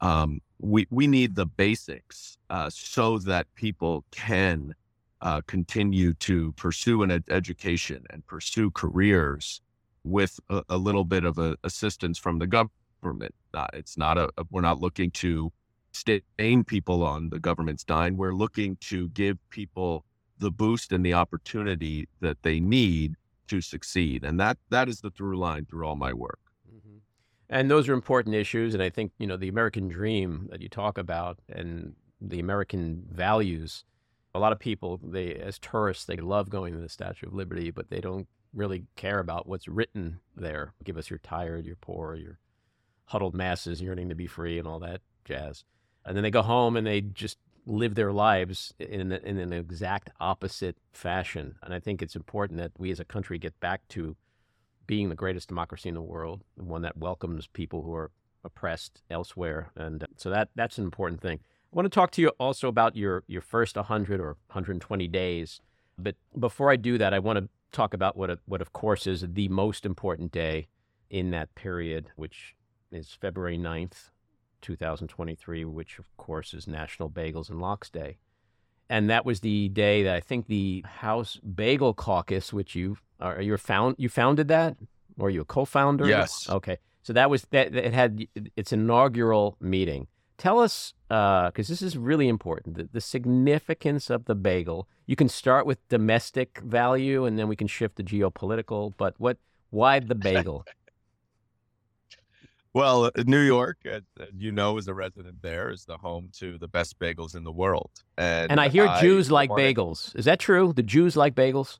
[0.00, 4.74] Um, we, we need the basics uh, so that people can
[5.22, 9.60] uh, continue to pursue an ed- education and pursue careers
[10.04, 13.34] with a, a little bit of a, assistance from the government.
[13.72, 15.52] It's not a, a, we're not looking to
[15.92, 18.16] stain people on the government's dime.
[18.16, 20.04] We're looking to give people
[20.38, 23.14] the boost and the opportunity that they need
[23.48, 24.24] to succeed.
[24.24, 26.40] And that that is the through line through all my work.
[26.68, 26.98] Mm-hmm.
[27.48, 28.74] And those are important issues.
[28.74, 33.04] And I think, you know, the American dream that you talk about and the American
[33.10, 33.84] values,
[34.34, 37.70] a lot of people, they as tourists, they love going to the Statue of Liberty,
[37.70, 40.74] but they don't really care about what's written there.
[40.84, 42.38] Give us your tired, your poor, your
[43.06, 45.64] huddled masses yearning to be free and all that jazz
[46.04, 50.10] and then they go home and they just live their lives in, in an exact
[50.20, 51.54] opposite fashion.
[51.62, 54.16] And I think it's important that we as a country get back to
[54.86, 58.10] being the greatest democracy in the world, one that welcomes people who are
[58.44, 59.70] oppressed elsewhere.
[59.76, 61.38] And so that that's an important thing.
[61.72, 65.60] I want to talk to you also about your your first 100 or 120 days.
[65.98, 69.24] But before I do that, I want to talk about what, what of course is
[69.26, 70.68] the most important day
[71.08, 72.54] in that period, which
[72.90, 74.10] is February 9th,
[74.60, 78.18] 2023, which of course is National Bagels and Lox Day.
[78.90, 83.40] And that was the day that I think the House Bagel Caucus, which you are
[83.40, 84.76] you found you founded that,
[85.18, 86.06] or are you a co-founder?
[86.06, 86.48] Yes.
[86.50, 86.76] Okay.
[87.02, 87.74] So that was that.
[87.74, 90.08] It had its inaugural meeting.
[90.38, 94.88] Tell us, because uh, this is really important, the, the significance of the bagel.
[95.06, 98.92] You can start with domestic value, and then we can shift to geopolitical.
[98.96, 99.38] But what?
[99.70, 100.64] Why the bagel?
[102.74, 104.00] Well, uh, New York, as,
[104.34, 107.52] you know, as a resident there, is the home to the best bagels in the
[107.52, 107.90] world.
[108.16, 110.16] And, and I hear I Jews like wanted- bagels.
[110.16, 110.72] Is that true?
[110.72, 111.78] The Jews like bagels?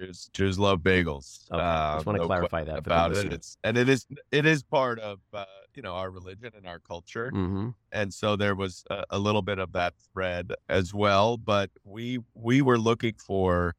[0.00, 1.46] Jews, Jews love bagels.
[1.52, 3.34] Okay, I just Um, want to no clarify that about it.
[3.34, 5.44] It's and it is it is part of uh,
[5.74, 7.70] you know our religion and our culture, Mm-hmm.
[7.92, 11.36] and so there was a, a little bit of that thread as well.
[11.36, 13.74] But we we were looking for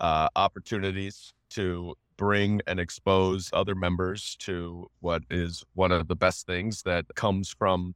[0.00, 6.46] uh, opportunities to bring and expose other members to what is one of the best
[6.46, 7.94] things that comes from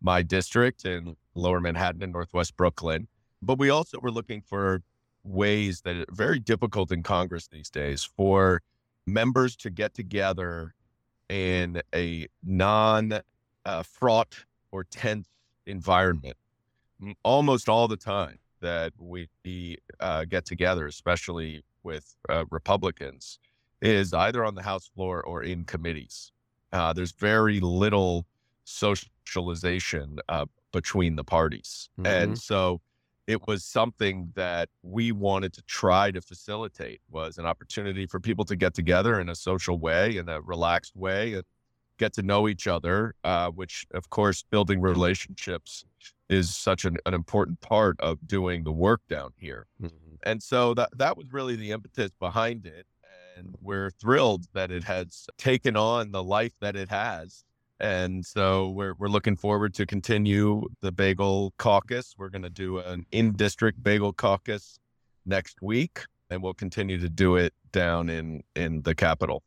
[0.00, 3.08] my district in Lower Manhattan and Northwest Brooklyn.
[3.42, 4.82] But we also were looking for
[5.24, 8.62] ways that are very difficult in Congress these days for
[9.06, 10.74] members to get together
[11.28, 13.20] in a non
[13.64, 15.28] uh, fraught or tense
[15.66, 16.36] environment
[17.22, 19.28] almost all the time that we
[20.00, 23.38] uh, get together, especially with uh, Republicans,
[23.82, 26.32] is either on the House floor or in committees.
[26.72, 28.26] Uh, there's very little
[28.64, 31.90] socialization uh, between the parties.
[32.04, 32.80] And so
[33.26, 38.44] it was something that we wanted to try to facilitate was an opportunity for people
[38.44, 41.44] to get together in a social way in a relaxed way and
[41.98, 45.84] get to know each other uh, which of course building relationships
[46.28, 50.14] is such an, an important part of doing the work down here Mm-hmm.
[50.24, 52.86] and so that that was really the impetus behind it
[53.36, 57.44] and we're thrilled that it has taken on the life that it has
[57.80, 62.14] and so we're we're looking forward to continue the bagel caucus.
[62.16, 64.78] We're going to do an in-district bagel caucus
[65.24, 69.42] next week, and we'll continue to do it down in in the capital.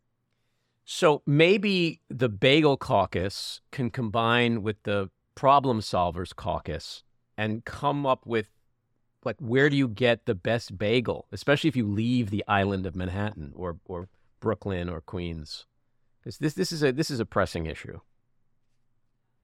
[0.91, 7.03] So maybe the Bagel Caucus can combine with the Problem Solvers Caucus
[7.37, 8.49] and come up with
[9.23, 12.95] like where do you get the best bagel, especially if you leave the island of
[12.95, 14.09] Manhattan or or
[14.39, 15.67] Brooklyn or Queens.
[16.19, 17.99] Because this this is a this is a pressing issue.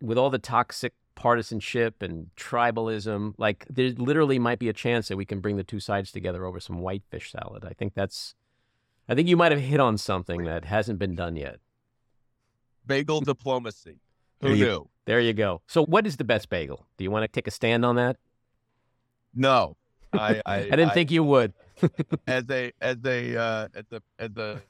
[0.06, 5.18] With all the toxic partisanship and tribalism, like there literally might be a chance that
[5.18, 7.66] we can bring the two sides together over some whitefish salad.
[7.66, 8.36] I think that's
[9.10, 11.60] I think you might have hit on something that hasn't been done yet.
[12.86, 14.00] Bagel diplomacy.
[14.42, 14.90] Who There you- knew?
[15.06, 15.62] There you go.
[15.68, 16.88] So, what is the best bagel?
[16.98, 18.18] Do you want to take a stand on that?
[19.36, 19.78] No,
[20.12, 21.54] I I, I didn't think you would.
[22.28, 24.62] as a as a uh, as a as a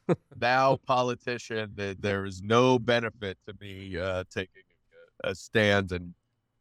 [0.41, 4.63] now politician there is no benefit to me uh, taking
[5.23, 6.13] a, a stand and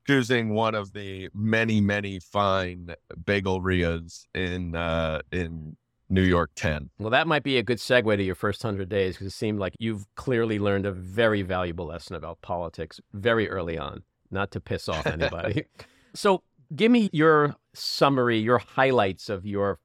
[0.07, 2.95] choosing one of the many many fine
[3.25, 5.77] bagel-rias in uh, in
[6.11, 6.91] New York 10.
[6.99, 9.59] Well, that might be a good segue to your first 100 days because it seemed
[9.59, 14.61] like you've clearly learned a very valuable lesson about politics very early on, not to
[14.61, 15.65] piss off anybody.
[16.15, 16.43] so,
[16.77, 19.79] give me your summary, your highlights of your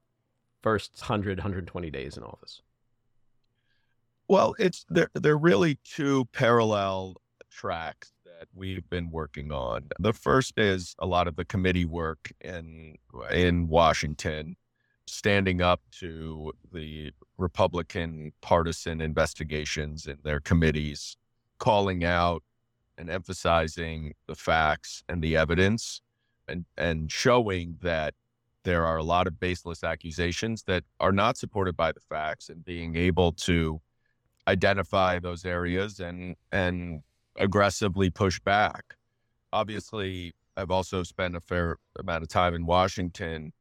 [0.62, 2.60] first 100, 120 days in office.
[4.28, 7.16] Well, it's they're they're really two parallel
[7.50, 9.84] tracks that we've been working on.
[9.98, 12.96] The first is a lot of the committee work in
[13.30, 14.56] in Washington,
[15.06, 21.18] standing up to the Republican partisan investigations in their committees,
[21.58, 22.42] calling out
[22.96, 26.00] and emphasizing the facts and the evidence
[26.48, 28.14] and and showing that
[28.64, 32.64] there are a lot of baseless accusations that are not supported by the facts and
[32.64, 33.82] being able to
[34.48, 37.02] identify those areas and and
[37.36, 38.96] aggressively push back.
[39.52, 43.52] Obviously, I've also spent a fair amount of time in Washington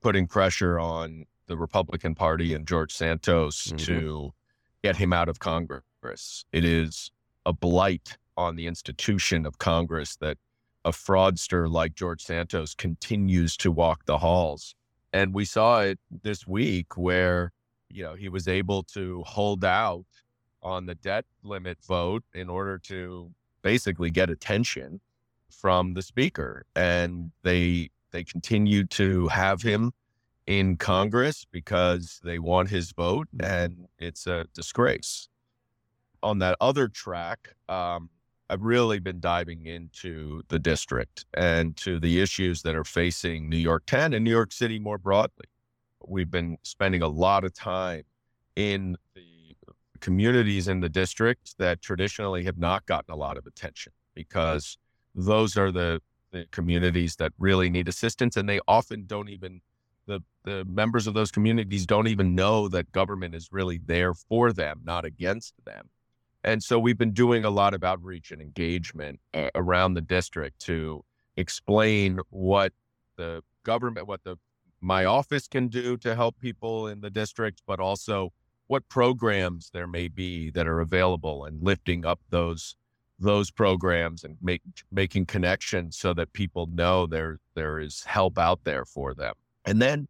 [0.00, 3.78] putting pressure on the Republican Party and George Santos Mhm.
[3.86, 4.34] to
[4.82, 6.44] get him out of Congress.
[6.52, 7.10] It is
[7.46, 10.38] a blight on the institution of Congress that
[10.84, 14.74] a fraudster like George Santos continues to walk the halls.
[15.12, 17.52] And we saw it this week where
[17.90, 20.06] you know, he was able to hold out
[20.64, 23.30] on the debt limit vote in order to
[23.62, 25.00] basically get attention
[25.50, 26.66] from the speaker.
[26.74, 29.92] And they they continue to have him
[30.46, 35.28] in Congress because they want his vote, and it's a disgrace.
[36.22, 38.08] On that other track, um,
[38.48, 43.58] I've really been diving into the district and to the issues that are facing New
[43.58, 45.46] York 10 and New York City more broadly
[46.08, 48.04] we've been spending a lot of time
[48.56, 49.33] in the
[50.04, 54.76] communities in the district that traditionally have not gotten a lot of attention because
[55.14, 55.98] those are the,
[56.30, 59.62] the communities that really need assistance and they often don't even
[60.06, 64.52] the the members of those communities don't even know that government is really there for
[64.52, 65.88] them not against them.
[66.42, 70.60] And so we've been doing a lot of outreach and engagement uh, around the district
[70.66, 71.02] to
[71.38, 72.74] explain what
[73.16, 74.36] the government what the
[74.82, 78.34] my office can do to help people in the district but also
[78.66, 82.76] what programs there may be that are available and lifting up those
[83.20, 88.64] those programs and make, making connections so that people know there there is help out
[88.64, 89.34] there for them.
[89.64, 90.08] And then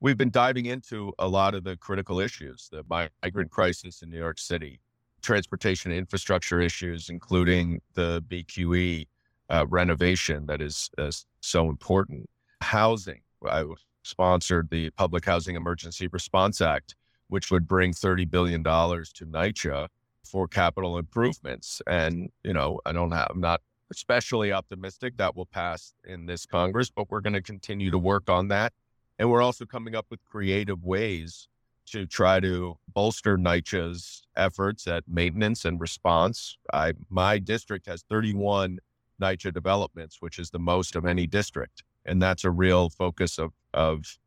[0.00, 4.18] we've been diving into a lot of the critical issues, the migrant crisis in New
[4.18, 4.80] York City,
[5.22, 9.06] transportation infrastructure issues, including the BQE
[9.50, 11.10] uh, renovation that is uh,
[11.40, 12.28] so important,
[12.60, 13.20] housing.
[13.48, 13.64] I
[14.02, 16.94] sponsored the Public Housing Emergency Response Act,
[17.28, 19.88] which would bring $30 billion to NYCHA
[20.24, 21.80] for capital improvements.
[21.86, 23.60] And, you know, I don't have, I'm not
[23.90, 28.28] especially optimistic that will pass in this Congress, but we're going to continue to work
[28.28, 28.72] on that.
[29.18, 31.48] And we're also coming up with creative ways
[31.86, 36.56] to try to bolster NYCHA's efforts at maintenance and response.
[36.72, 38.78] I, my district has 31
[39.20, 41.82] NYCHA developments, which is the most of any district.
[42.04, 44.18] And that's a real focus of, of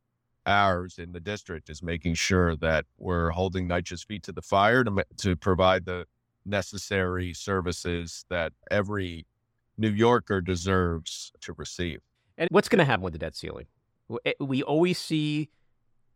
[0.46, 4.84] ours in the district is making sure that we're holding NYCHA's feet to the fire
[4.84, 6.06] to, to provide the
[6.46, 9.26] necessary services that every
[9.78, 12.00] New Yorker deserves to receive.
[12.38, 13.68] And what's going to happen with the debt ceiling?
[14.26, 15.50] Eh, we always see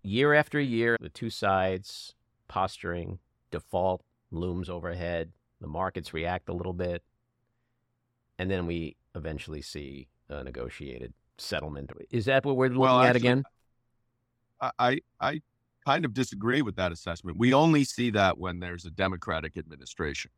[0.03, 2.13] year after year the two sides
[2.47, 3.19] posturing,
[3.51, 4.01] default
[4.31, 7.03] looms overhead, the markets react a little bit,
[8.37, 11.91] and then we eventually see a negotiated settlement.
[12.11, 13.43] Is that what we're looking well, actually, at again?
[14.61, 15.41] I, I
[15.85, 17.37] kind of disagree with that assessment.
[17.37, 20.31] We only see that when there's a Democratic administration.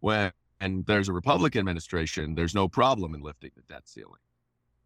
[0.00, 4.20] When and there's a Republican administration, there's no problem in lifting the debt ceiling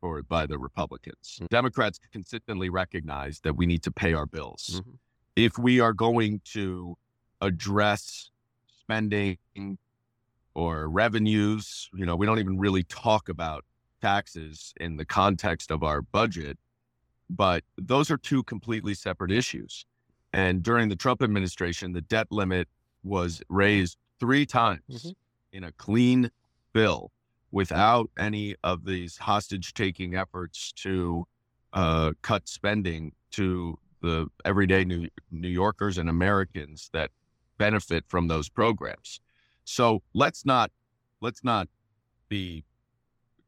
[0.00, 1.36] for by the Republicans.
[1.36, 1.46] Mm-hmm.
[1.50, 4.80] Democrats consistently recognize that we need to pay our bills.
[4.80, 4.92] Mm-hmm.
[5.36, 6.96] If we are going to
[7.42, 8.30] address
[8.80, 9.36] spending
[10.54, 13.64] or revenues, you know, we don't even really talk about
[14.00, 16.58] taxes in the context of our budget
[17.28, 19.86] but those are two completely separate issues.
[20.32, 22.68] And during the Trump administration, the debt limit
[23.02, 25.10] was raised three times mm-hmm.
[25.52, 26.30] in a clean
[26.72, 27.10] bill
[27.50, 31.26] without any of these hostage taking efforts to
[31.72, 37.10] uh, cut spending to the everyday New, New Yorkers and Americans that
[37.58, 39.20] benefit from those programs.
[39.64, 40.70] So let's not
[41.20, 41.68] let's not
[42.28, 42.64] be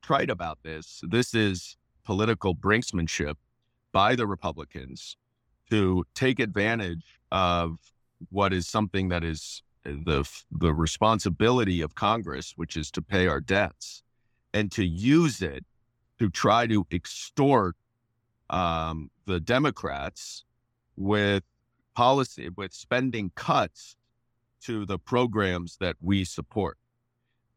[0.03, 1.03] trite about this.
[1.07, 3.35] This is political brinksmanship
[3.99, 5.17] by the Republicans
[5.69, 7.79] to take advantage of
[8.31, 10.21] what is something that is uh, the
[10.53, 14.05] the responsibility of Congress, which is to pay our debts,
[14.55, 15.65] and to use it
[16.21, 17.75] to try to extort
[18.51, 20.45] um, the Democrats
[20.97, 21.43] with
[21.97, 23.97] policy with spending cuts
[24.63, 26.79] to the programs that we support.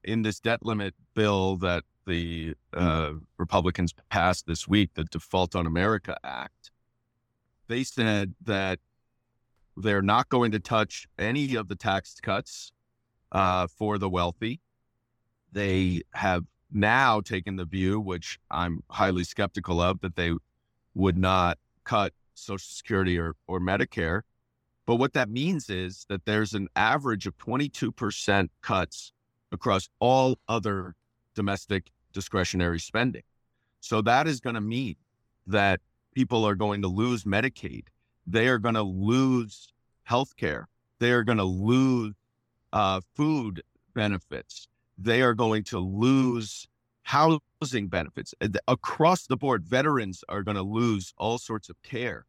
[0.03, 5.65] In this debt limit bill that the uh, Republicans passed this week, the Default on
[5.65, 6.69] America Act,
[7.69, 8.79] they said that
[9.77, 12.73] they're not going to touch any of the tax cuts
[13.31, 14.59] uh, for the wealthy.
[15.53, 20.33] They have now taken the view, which I'm highly skeptical of, that they
[20.93, 24.23] would not cut Social Security or, or Medicare.
[24.85, 29.13] But what that means is that there's an average of 22% cuts
[29.53, 30.95] across all other
[31.35, 33.23] domestic discretionary spending.
[33.79, 34.95] So that is going to mean
[35.47, 35.79] that
[36.13, 37.85] people are going to lose Medicaid.
[38.27, 40.67] They are going to lose health care.
[40.99, 42.13] They are going to lose
[42.73, 44.67] uh, food benefits.
[44.97, 46.67] They are going to lose
[47.03, 48.33] housing benefits.
[48.67, 52.25] Across the board, veterans are going to lose all sorts of care.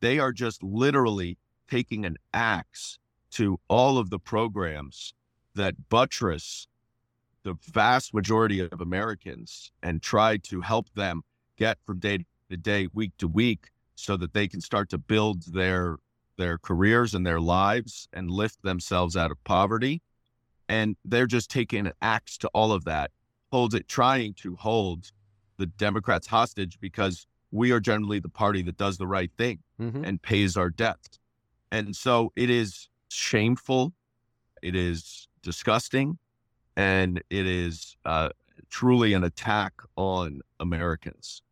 [0.00, 2.98] They are just literally taking an axe
[3.32, 5.14] to all of the programs
[5.54, 6.66] that buttress
[7.42, 11.22] the vast majority of Americans and try to help them
[11.56, 15.52] get from day to day, week to week, so that they can start to build
[15.52, 15.96] their
[16.36, 20.00] their careers and their lives and lift themselves out of poverty.
[20.70, 23.10] And they're just taking an axe to all of that,
[23.52, 25.10] holds it, trying to hold
[25.58, 30.02] the Democrats hostage because we are generally the party that does the right thing mm-hmm.
[30.02, 31.18] and pays our debts.
[31.70, 33.92] And so it is shameful.
[34.62, 36.18] It is disgusting
[36.76, 38.30] and it is uh,
[38.68, 41.42] truly an attack on Americans.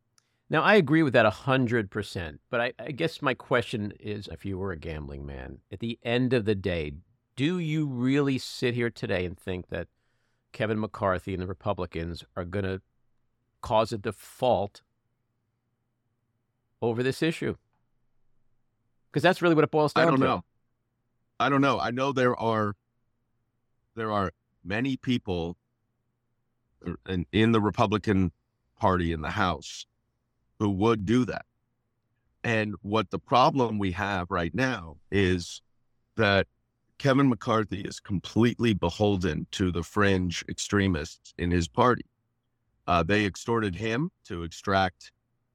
[0.50, 2.38] Now, I agree with that 100%.
[2.50, 5.98] But I, I guess my question is if you were a gambling man, at the
[6.02, 6.92] end of the day,
[7.36, 9.88] do you really sit here today and think that
[10.52, 12.80] Kevin McCarthy and the Republicans are going to
[13.60, 14.80] cause a default
[16.80, 17.56] over this issue?
[19.10, 20.08] Because that's really what it boils down to.
[20.08, 20.26] I don't to.
[20.26, 20.44] know.
[21.40, 21.78] I don't know.
[21.78, 22.74] I know there are
[23.94, 24.32] there are
[24.64, 25.56] many people
[27.08, 28.32] in, in the Republican
[28.78, 29.86] Party in the House
[30.58, 31.46] who would do that.
[32.44, 35.60] And what the problem we have right now is
[36.16, 36.46] that
[36.98, 42.04] Kevin McCarthy is completely beholden to the fringe extremists in his party.
[42.86, 45.12] Uh, they extorted him to extract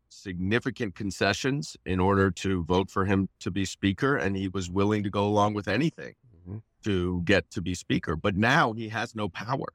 [0.09, 5.03] significant concessions in order to vote for him to be speaker, and he was willing
[5.03, 6.13] to go along with anything.
[6.83, 8.15] To get to be speaker.
[8.15, 9.67] But now he has no power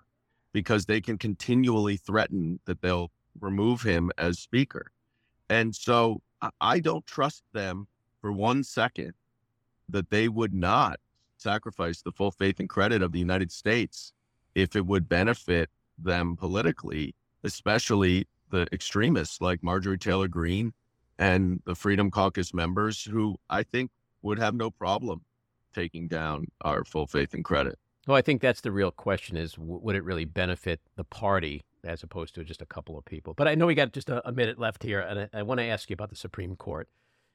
[0.52, 4.92] because they can continually threaten that they'll remove him as speaker.
[5.48, 6.22] And so
[6.60, 7.88] I- don't trust them
[8.20, 9.14] for one second
[9.88, 11.00] that they would not
[11.36, 14.12] sacrifice the full faith and credit of the United States
[14.54, 20.72] if it would benefit them politically, especially the extremists like Marjorie Taylor Greene
[21.18, 23.90] and the Freedom Caucus members who I think
[24.22, 25.24] would have no problem
[25.78, 27.78] taking down our full faith and credit.
[28.06, 31.62] Well, I think that's the real question: is w- would it really benefit the party
[31.84, 33.34] as opposed to just a couple of people?
[33.34, 35.58] But I know we got just a, a minute left here, and I, I want
[35.60, 36.88] to ask you about the Supreme Court.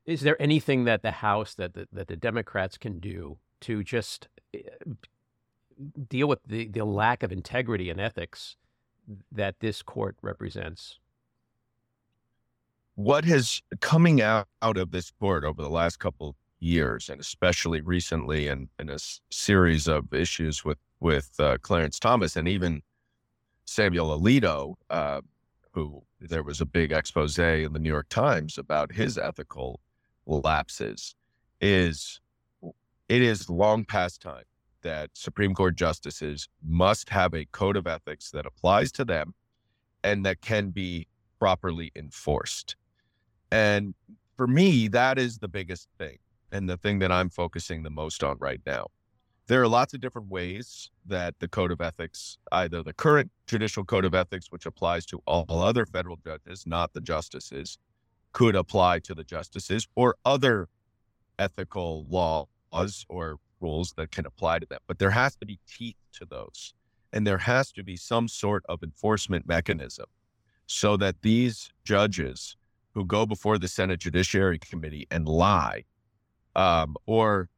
[0.06, 4.28] Is there anything that the House that the, that the Democrats can do to just
[4.54, 4.60] eh,
[6.10, 8.58] deal with the, the lack of integrity and ethics
[9.32, 11.00] that this court represents?
[12.96, 17.82] what has coming out, out of this court over the last couple years, and especially
[17.82, 18.98] recently, in, in a
[19.30, 22.82] series of issues with with uh, Clarence Thomas and even
[23.66, 25.20] Samuel Alito, uh,
[25.72, 29.82] who there was a big expose in the New York Times about his ethical
[30.26, 31.16] lapses,
[31.60, 32.22] is
[33.10, 34.46] it is long past time
[34.82, 39.34] that Supreme Court justices must have a code of ethics that applies to them
[40.04, 41.08] and that can be
[41.40, 42.76] properly enforced.
[43.52, 43.94] And
[44.36, 46.18] for me, that is the biggest thing
[46.54, 48.88] and the thing that I'm focusing the most on right now.
[49.48, 53.84] There are lots of different ways that the code of ethics, either the current judicial
[53.84, 57.78] code of ethics, which applies to all other federal judges, not the justices,
[58.32, 60.70] could apply to the justices, or other
[61.38, 64.80] ethical laws or rules that can apply to them.
[64.88, 66.74] But there has to be teeth to those.
[67.12, 70.06] And there has to be some sort of enforcement mechanism
[70.66, 72.56] so that these judges
[72.94, 75.84] who go before the Senate Judiciary Committee and lie,
[76.56, 77.50] um, or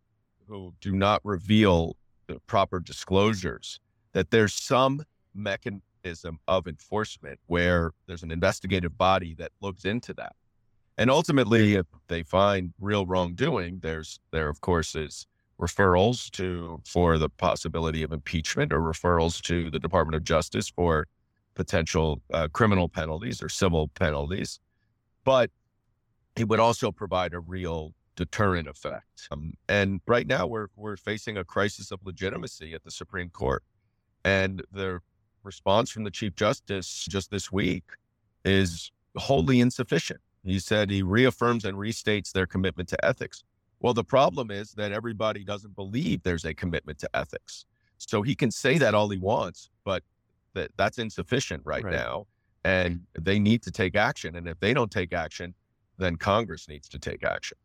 [0.47, 1.95] who do not reveal
[2.27, 3.79] the proper disclosures,
[4.13, 10.35] that there's some mechanism of enforcement where there's an investigative body that looks into that.
[10.97, 15.27] And ultimately, if they find real wrongdoing, there's there of course is
[15.59, 21.07] referrals to for the possibility of impeachment or referrals to the Department of Justice for
[21.53, 24.59] potential uh, criminal penalties or civil penalties,
[25.23, 25.49] but
[26.35, 29.27] it would also provide a real deterrent effect.
[29.31, 33.63] Um, and right now, we're we're facing a crisis of legitimacy at the Supreme Court,
[34.23, 34.99] and the
[35.43, 37.83] response from the Chief Justice just this week
[38.43, 40.19] is wholly insufficient.
[40.43, 43.43] He said he reaffirms and restates their commitment to ethics.
[43.79, 47.65] Well, the problem is that everybody doesn't believe there's a commitment to ethics.
[47.97, 50.03] So he can say that all he wants, but
[50.53, 51.93] that that's insufficient right, Right.
[51.93, 52.27] now.
[52.63, 54.35] And they need to take action.
[54.35, 55.53] And if they don't take action,
[55.97, 57.57] then Congress needs to take action.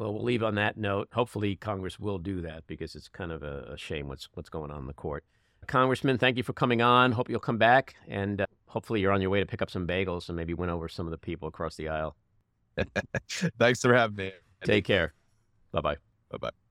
[0.00, 1.08] Well, we'll leave on that note.
[1.12, 4.70] Hopefully, Congress will do that because it's kind of a, a shame what's what's going
[4.70, 5.24] on in the court.
[5.66, 7.12] Congressman, thank you for coming on.
[7.12, 9.86] Hope you'll come back, and uh, hopefully, you're on your way to pick up some
[9.86, 12.16] bagels and maybe win over some of the people across the aisle.
[13.58, 14.32] Thanks for having me.
[14.64, 15.12] Take care.
[15.70, 15.96] Bye bye.
[16.30, 16.69] Bye bye.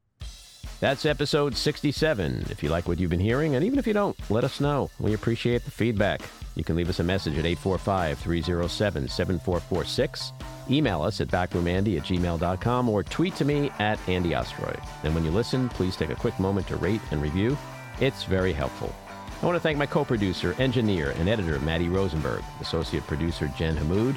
[0.80, 2.46] That's episode 67.
[2.50, 4.90] If you like what you've been hearing, and even if you don't, let us know.
[4.98, 6.22] We appreciate the feedback.
[6.56, 10.32] You can leave us a message at 845 307 7446.
[10.70, 14.80] Email us at backroomandy at gmail.com or tweet to me at Andy Ostroy.
[15.04, 17.58] And when you listen, please take a quick moment to rate and review.
[18.00, 18.96] It's very helpful.
[19.42, 23.76] I want to thank my co producer, engineer, and editor, Matty Rosenberg, associate producer, Jen
[23.76, 24.16] Hammoud,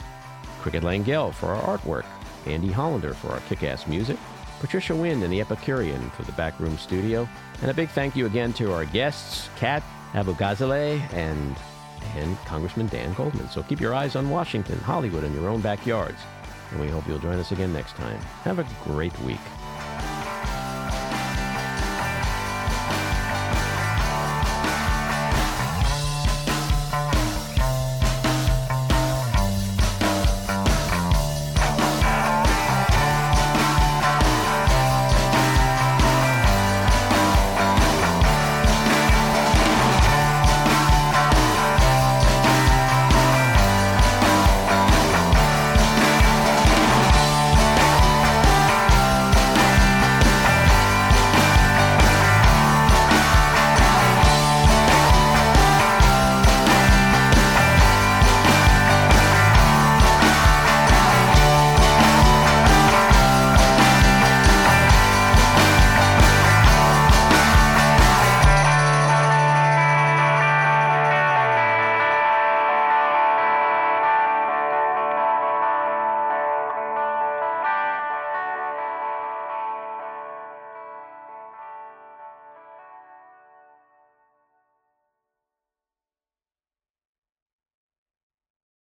[0.61, 2.05] Cricket Lengyel for our artwork,
[2.47, 4.17] Andy Hollander for our kick ass music,
[4.63, 7.29] Patricia Wind and the Epicurean for the Backroom Studio,
[7.61, 9.83] and a big thank you again to our guests, Kat
[10.13, 11.57] Abughazaleh and,
[12.15, 13.49] and Congressman Dan Goldman.
[13.49, 16.21] So keep your eyes on Washington, Hollywood, and your own backyards.
[16.71, 18.21] And we hope you'll join us again next time.
[18.45, 19.41] Have a great week.